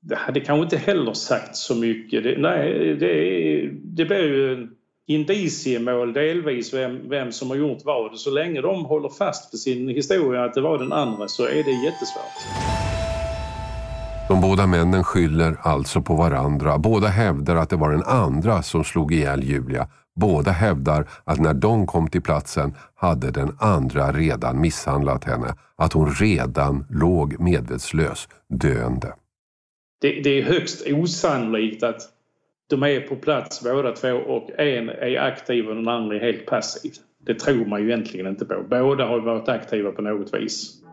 det 0.00 0.16
hade 0.16 0.40
kanske 0.40 0.62
inte 0.64 0.90
heller 0.90 1.12
sagt 1.12 1.56
så 1.56 1.74
mycket. 1.74 2.22
Det, 2.22 2.38
nej, 2.38 2.94
det, 2.94 3.70
det 3.84 4.04
blir 4.04 4.22
ju 4.22 4.68
indiciemål 5.06 6.12
delvis 6.12 6.74
vem, 6.74 7.08
vem 7.08 7.32
som 7.32 7.50
har 7.50 7.56
gjort 7.56 7.84
vad. 7.84 8.18
Så 8.18 8.30
länge 8.30 8.60
de 8.60 8.84
håller 8.84 9.08
fast 9.08 9.54
vid 9.54 9.60
sin 9.60 9.88
historia 9.88 10.44
att 10.44 10.54
det 10.54 10.60
var 10.60 10.78
den 10.78 10.92
andra 10.92 11.28
så 11.28 11.44
är 11.44 11.64
det 11.64 11.84
jättesvårt. 11.84 12.73
De 14.28 14.40
båda 14.40 14.66
männen 14.66 15.04
skyller 15.04 15.56
alltså 15.62 16.02
på 16.02 16.14
varandra. 16.14 16.78
Båda 16.78 17.08
hävdar 17.08 17.56
att 17.56 17.70
det 17.70 17.76
var 17.76 17.90
den 17.90 18.02
andra 18.02 18.62
som 18.62 18.84
slog 18.84 19.12
ihjäl 19.12 19.42
Julia. 19.42 19.88
Båda 20.16 20.50
hävdar 20.50 21.08
att 21.24 21.40
när 21.40 21.54
de 21.54 21.86
kom 21.86 22.08
till 22.08 22.22
platsen 22.22 22.74
hade 22.94 23.30
den 23.30 23.56
andra 23.58 24.12
redan 24.12 24.60
misshandlat 24.60 25.24
henne. 25.24 25.54
Att 25.76 25.92
hon 25.92 26.10
redan 26.10 26.86
låg 26.90 27.40
medvetslös, 27.40 28.28
döende. 28.48 29.14
Det, 30.00 30.20
det 30.20 30.30
är 30.30 30.42
högst 30.42 30.86
osannolikt 30.86 31.82
att 31.82 32.00
de 32.70 32.82
är 32.82 33.00
på 33.00 33.16
plats 33.16 33.62
båda 33.62 33.92
två 33.92 34.12
och 34.12 34.50
en 34.58 34.88
är 34.88 35.16
aktiv 35.16 35.68
och 35.68 35.74
den 35.74 35.88
andra 35.88 36.16
är 36.16 36.20
helt 36.20 36.46
passiv. 36.46 36.92
Det 37.26 37.34
tror 37.34 37.66
man 37.66 37.82
ju 37.82 37.88
egentligen 37.88 38.26
inte 38.26 38.44
på. 38.44 38.64
Båda 38.70 39.06
har 39.06 39.20
varit 39.20 39.48
aktiva 39.48 39.90
på 39.90 40.02
något 40.02 40.34
vis. 40.34 40.83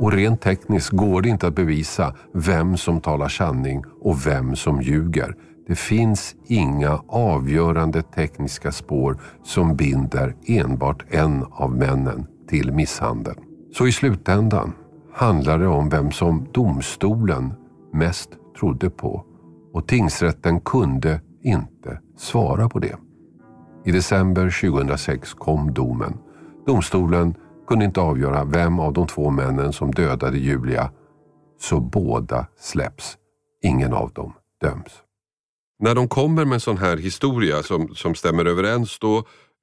Och 0.00 0.12
rent 0.12 0.40
tekniskt 0.40 0.90
går 0.90 1.22
det 1.22 1.28
inte 1.28 1.46
att 1.46 1.54
bevisa 1.54 2.14
vem 2.32 2.76
som 2.76 3.00
talar 3.00 3.28
sanning 3.28 3.84
och 4.00 4.26
vem 4.26 4.56
som 4.56 4.82
ljuger. 4.82 5.36
Det 5.66 5.74
finns 5.74 6.34
inga 6.46 7.02
avgörande 7.08 8.02
tekniska 8.02 8.72
spår 8.72 9.20
som 9.44 9.76
binder 9.76 10.34
enbart 10.46 11.04
en 11.08 11.44
av 11.50 11.76
männen 11.76 12.26
till 12.48 12.72
misshandeln. 12.72 13.36
Så 13.72 13.86
i 13.86 13.92
slutändan 13.92 14.72
handlar 15.14 15.58
det 15.58 15.66
om 15.66 15.88
vem 15.88 16.10
som 16.10 16.48
domstolen 16.52 17.52
mest 17.92 18.30
trodde 18.60 18.90
på 18.90 19.24
och 19.72 19.88
tingsrätten 19.88 20.60
kunde 20.60 21.20
inte 21.42 22.00
svara 22.16 22.68
på 22.68 22.78
det. 22.78 22.96
I 23.84 23.90
december 23.90 24.60
2006 24.70 25.34
kom 25.34 25.72
domen. 25.74 26.18
Domstolen 26.66 27.34
kunde 27.70 27.84
inte 27.84 28.00
avgöra 28.00 28.44
vem 28.44 28.80
av 28.80 28.92
de 28.92 29.06
två 29.06 29.30
männen 29.30 29.72
som 29.72 29.90
dödade 29.90 30.38
Julia, 30.38 30.90
så 31.60 31.80
båda 31.80 32.46
släpps. 32.58 33.16
Ingen 33.62 33.92
av 33.92 34.12
dem 34.12 34.32
döms. 34.60 34.92
När 35.78 35.94
de 35.94 36.08
kommer 36.08 36.44
med 36.44 36.54
en 36.54 36.60
sån 36.60 36.78
här 36.78 36.96
historia 36.96 37.62
som, 37.62 37.88
som 37.94 38.14
stämmer 38.14 38.44
överens 38.44 38.98
då 38.98 39.16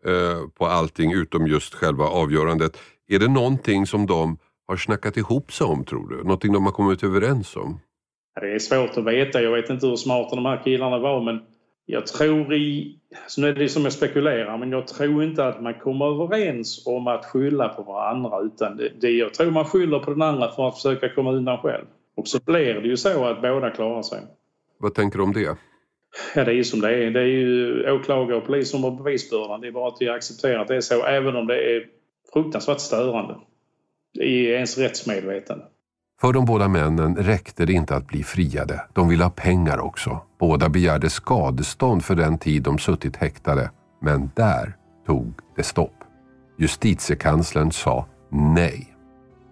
eh, 0.06 0.50
på 0.58 0.66
allting 0.66 1.12
utom 1.12 1.48
just 1.48 1.74
själva 1.74 2.06
avgörandet, 2.06 2.78
är 3.08 3.20
det 3.20 3.28
någonting 3.28 3.86
som 3.88 4.06
de 4.06 4.38
har 4.68 4.78
snackat 4.78 5.18
ihop 5.18 5.52
sig 5.52 5.68
om 5.68 5.86
tror 5.86 6.10
du? 6.10 6.18
Någonting 6.18 6.54
de 6.54 6.66
har 6.66 6.72
kommit 6.72 7.04
överens 7.04 7.56
om? 7.56 7.80
Det 8.42 8.56
är 8.56 8.60
svårt 8.60 8.98
att 8.98 9.06
veta. 9.06 9.42
Jag 9.42 9.52
vet 9.52 9.70
inte 9.70 9.88
hur 9.88 9.96
smarta 9.96 10.36
de 10.36 10.46
här 10.46 10.64
killarna 10.64 11.00
var 11.00 11.22
men 11.22 11.42
jag 11.90 12.08
tror 12.08 12.54
i... 12.54 13.00
Så 13.28 13.42
nu 13.42 13.50
är 13.50 13.54
det 13.54 13.70
som 13.70 13.84
jag 13.84 13.94
spekulerar 13.94 14.58
men 14.58 14.72
jag 14.72 14.88
tror 14.88 15.24
inte 15.24 15.46
att 15.46 15.62
man 15.62 15.74
kommer 15.74 16.24
överens 16.24 16.88
om 16.88 17.08
att 17.08 17.26
skylla 17.26 17.70
på 17.70 17.82
varandra 17.82 18.42
utan 18.42 18.78
det, 18.78 18.92
det, 19.02 19.12
jag 19.12 19.34
tror 19.34 19.52
man 19.52 19.66
skyller 19.66 20.00
på 20.00 20.12
den 20.12 20.22
andra 20.22 20.52
för 20.52 20.68
att 20.68 20.76
försöka 20.76 21.10
komma 21.10 21.32
undan 21.32 21.58
själv. 21.58 21.86
Och 22.16 22.28
så 22.28 22.40
blir 22.46 22.74
det 22.74 22.88
ju 22.88 22.98
så 22.98 23.26
att 23.26 23.42
båda 23.42 23.70
klarar 23.70 24.02
sig. 24.02 24.20
Vad 24.78 24.94
tänker 24.94 25.18
du 25.18 25.24
om 25.24 25.34
det? 25.34 25.58
Ja, 26.36 26.44
det 26.44 26.52
är 26.52 26.56
ju 26.56 26.64
som 26.64 26.82
det 26.82 26.90
är. 26.90 27.12
Det 27.12 27.20
är 27.20 27.26
ju 27.26 27.92
åklagare 27.92 28.38
och 28.38 28.46
polis 28.46 28.72
som 28.72 28.84
har 28.84 28.92
bevisbördan. 28.92 29.62
Det 29.62 29.68
är 29.68 29.72
bara 29.72 29.88
att 29.88 29.98
vi 30.00 30.10
accepterar 30.10 30.60
att 30.60 30.68
det 30.68 30.76
är 30.76 30.82
så 30.82 31.06
även 31.06 31.36
om 31.36 31.48
det 31.48 31.76
är 31.76 31.86
fruktansvärt 32.34 32.80
störande 32.80 33.36
i 34.20 34.46
ens 34.46 34.78
rättsmedvetande. 34.78 35.66
För 36.22 36.34
de 36.34 36.46
båda 36.46 36.68
männen 36.68 37.16
räckte 37.16 37.66
det 37.66 37.74
inte 37.74 37.96
att 37.96 38.08
bli 38.08 38.24
friade. 38.24 38.82
De 38.94 39.10
ville 39.10 39.24
ha 39.24 39.30
pengar 39.30 39.80
också. 39.80 40.22
Båda 40.40 40.70
begärde 40.70 41.10
skadestånd 41.10 42.06
för 42.06 42.16
den 42.16 42.38
tid 42.38 42.64
de 42.64 42.78
suttit 42.78 43.16
häktade. 43.16 43.72
Men 44.02 44.32
där 44.36 44.76
tog 45.08 45.34
det 45.56 45.64
stopp. 45.64 45.94
Justitiekanslern 46.58 47.72
sa 47.72 48.06
nej. 48.32 48.94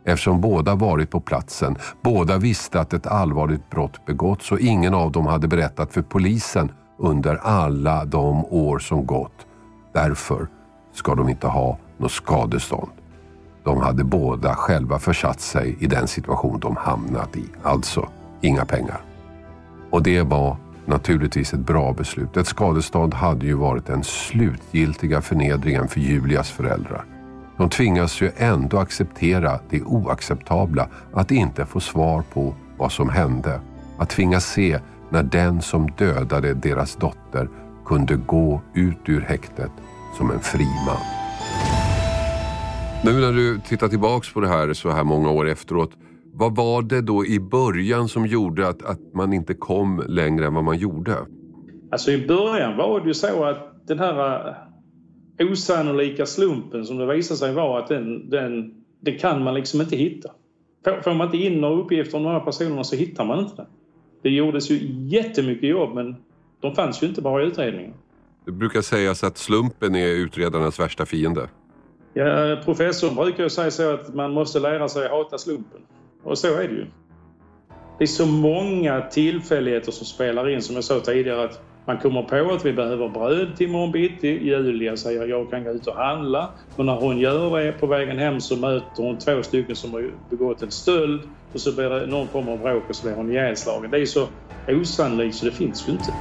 Eftersom 0.06 0.42
båda 0.42 0.76
varit 0.76 1.10
på 1.10 1.20
platsen, 1.20 1.78
båda 2.02 2.38
visste 2.38 2.80
att 2.80 2.94
ett 2.94 3.08
allvarligt 3.08 3.70
brott 3.70 4.06
begåtts 4.06 4.52
och 4.52 4.60
ingen 4.60 4.94
av 4.94 5.12
dem 5.12 5.26
hade 5.26 5.48
berättat 5.48 5.94
för 5.94 6.02
polisen 6.02 6.72
under 7.00 7.36
alla 7.36 8.06
de 8.06 8.46
år 8.46 8.80
som 8.80 9.06
gått. 9.06 9.48
Därför 9.94 10.48
ska 10.94 11.16
de 11.16 11.30
inte 11.30 11.48
ha 11.48 11.78
något 11.98 12.12
skadestånd. 12.12 12.92
De 13.66 13.82
hade 13.82 14.04
båda 14.04 14.56
själva 14.56 15.00
försatt 15.00 15.40
sig 15.40 15.76
i 15.80 15.88
den 15.88 16.08
situation 16.08 16.60
de 16.60 16.76
hamnat 16.76 17.38
i. 17.38 17.46
Alltså, 17.64 18.10
inga 18.42 18.66
pengar. 18.66 19.02
Och 19.90 20.04
det 20.04 20.22
var 20.22 20.58
naturligtvis 20.86 21.54
ett 21.54 21.60
bra 21.60 21.94
beslut. 21.94 22.38
Ett 22.38 22.48
skadestånd 22.48 23.14
hade 23.14 23.46
ju 23.46 23.54
varit 23.54 23.86
den 23.86 24.04
slutgiltiga 24.04 25.22
förnedringen 25.22 25.88
för 25.88 26.00
Julias 26.00 26.50
föräldrar. 26.50 27.06
De 27.58 27.70
tvingas 27.70 28.22
ju 28.22 28.32
ändå 28.38 28.78
acceptera 28.78 29.60
det 29.70 29.82
oacceptabla 29.82 30.88
att 31.14 31.32
inte 31.32 31.66
få 31.66 31.80
svar 31.80 32.24
på 32.34 32.54
vad 32.78 32.92
som 32.92 33.10
hände. 33.10 33.60
Att 33.98 34.10
tvingas 34.10 34.46
se 34.46 34.80
när 35.10 35.24
den 35.24 35.62
som 35.62 35.92
dödade 35.92 36.54
deras 36.54 36.96
dotter 36.96 37.50
kunde 37.86 38.16
gå 38.16 38.62
ut 38.74 39.00
ur 39.06 39.22
häktet 39.22 39.72
som 40.18 40.32
en 40.32 40.40
fri 40.40 40.68
man. 40.86 41.25
Nu 43.04 43.12
när 43.14 43.34
du 43.34 43.60
tittar 43.60 43.88
tillbaks 43.88 44.34
på 44.34 44.40
det 44.40 44.48
här 44.48 44.74
så 44.74 44.90
här 44.90 45.04
många 45.04 45.32
år 45.32 45.48
efteråt. 45.48 45.92
Vad 46.34 46.56
var 46.56 46.82
det 46.82 47.02
då 47.02 47.26
i 47.26 47.40
början 47.40 48.08
som 48.08 48.26
gjorde 48.26 48.68
att, 48.68 48.84
att 48.86 49.14
man 49.14 49.34
inte 49.34 49.54
kom 49.54 50.04
längre 50.08 50.46
än 50.46 50.54
vad 50.54 50.64
man 50.64 50.78
gjorde? 50.78 51.18
Alltså 51.92 52.12
i 52.12 52.28
början 52.28 52.78
var 52.78 53.00
det 53.00 53.08
ju 53.08 53.14
så 53.14 53.44
att 53.44 53.88
den 53.88 54.00
här 54.00 54.48
äh, 55.38 55.52
osannolika 55.52 56.26
slumpen 56.26 56.86
som 56.86 56.98
det 56.98 57.06
visade 57.06 57.38
sig 57.38 57.54
vara 57.54 57.80
att 57.84 57.88
den, 57.88 58.30
den, 58.30 58.74
det 59.02 59.12
kan 59.12 59.44
man 59.44 59.54
liksom 59.54 59.82
inte 59.82 59.96
hitta. 59.96 60.30
Får 61.04 61.14
man 61.14 61.28
inte 61.28 61.38
in 61.38 61.62
några 61.62 61.76
uppgifter 61.82 62.18
om 62.18 62.24
de 62.24 62.30
här 62.30 62.40
personerna 62.40 62.84
så 62.84 62.96
hittar 62.96 63.26
man 63.26 63.40
inte 63.40 63.56
det. 63.56 63.68
Det 64.22 64.30
gjordes 64.30 64.72
ju 64.72 64.80
jättemycket 65.08 65.70
jobb 65.70 65.96
men 65.96 66.16
de 66.62 66.76
fanns 66.76 67.04
ju 67.04 67.08
inte 67.08 67.22
bara 67.22 67.44
i 67.44 67.46
utredningen. 67.46 67.94
Det 68.46 68.52
brukar 68.52 68.82
sägas 68.82 69.24
att 69.24 69.38
slumpen 69.38 69.96
är 69.96 70.08
utredarnas 70.08 70.80
värsta 70.80 71.06
fiende. 71.06 71.48
Ja, 72.18 72.58
professorn 72.66 73.16
brukar 73.16 73.44
ju 73.44 73.50
säga 73.50 73.72
så 73.72 73.94
att 73.94 74.14
man 74.14 74.32
måste 74.32 74.60
lära 74.60 74.90
sig 74.90 75.10
hata 75.10 75.38
slumpen. 75.38 75.82
Och 76.24 76.38
så 76.38 76.48
är 76.48 76.68
det 76.68 76.74
ju. 76.74 76.86
Det 77.98 78.04
är 78.04 78.08
så 78.08 78.26
många 78.26 79.02
tillfälligheter 79.02 79.92
som 79.92 80.06
spelar 80.06 80.50
in 80.50 80.62
som 80.62 80.76
jag 80.76 80.84
sa 80.84 81.00
tidigare 81.00 81.44
att 81.44 81.62
man 81.86 81.98
kommer 81.98 82.24
på 82.24 82.54
att 82.54 82.66
vi 82.66 82.74
behöver 82.74 83.10
bröd 83.10 83.58
till 83.58 83.68
imorgon 83.68 83.92
bitti. 83.92 84.28
Julia 84.28 84.98
säger 84.98 85.24
att 85.24 85.30
jag 85.30 85.50
kan 85.50 85.64
gå 85.64 85.70
ut 85.70 85.88
och 85.88 85.96
handla. 85.96 86.50
Och 86.76 86.86
när 86.86 86.96
hon 86.96 87.20
gör 87.20 87.60
det 87.60 87.72
på 87.72 87.88
vägen 87.88 88.18
hem 88.18 88.42
så 88.42 88.56
möter 88.56 89.04
hon 89.04 89.18
två 89.18 89.44
stycken 89.44 89.76
som 89.76 89.94
har 89.94 90.12
begått 90.30 90.62
en 90.62 90.72
stöld. 90.72 91.22
Och 91.54 91.60
så 91.60 91.76
blir 91.76 91.90
det 91.90 92.08
någon 92.08 92.28
form 92.28 92.50
av 92.50 92.60
bråk 92.60 92.84
och 92.90 92.96
så 92.96 93.08
blir 93.08 93.16
hon 93.16 93.32
ihjälslagen. 93.32 93.92
Det 93.92 93.98
är 93.98 94.06
så 94.06 94.28
osannolikt 94.68 95.36
så 95.36 95.46
det 95.46 95.52
finns 95.52 95.88
ju 95.88 95.92
inte. 95.92 96.14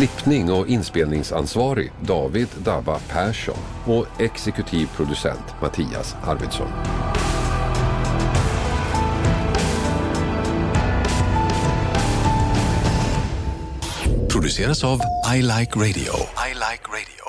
Klippning 0.00 0.52
och 0.52 0.68
inspelningsansvarig 0.68 1.92
David 2.00 2.48
Dabba 2.58 2.98
Persson 2.98 3.58
och 3.84 4.20
exekutiv 4.20 4.86
producent 4.96 5.44
Mattias 5.62 6.16
Arvidsson. 6.22 6.68
Produceras 14.32 14.84
av 14.84 15.00
I 15.34 15.42
Like 15.42 15.78
Radio. 15.78 16.12
I 16.46 16.54
like 16.54 16.84
radio. 16.88 17.26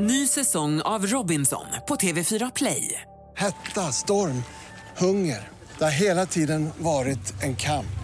Ny 0.00 0.26
säsong 0.26 0.80
av 0.80 1.06
Robinson 1.06 1.66
på 1.88 1.94
TV4 1.94 2.52
Play. 2.56 3.00
Hetta, 3.36 3.80
storm, 3.80 4.42
hunger. 4.96 5.48
Det 5.78 5.84
har 5.84 5.90
hela 5.90 6.26
tiden 6.26 6.70
varit 6.78 7.42
en 7.42 7.56
kamp. 7.56 8.03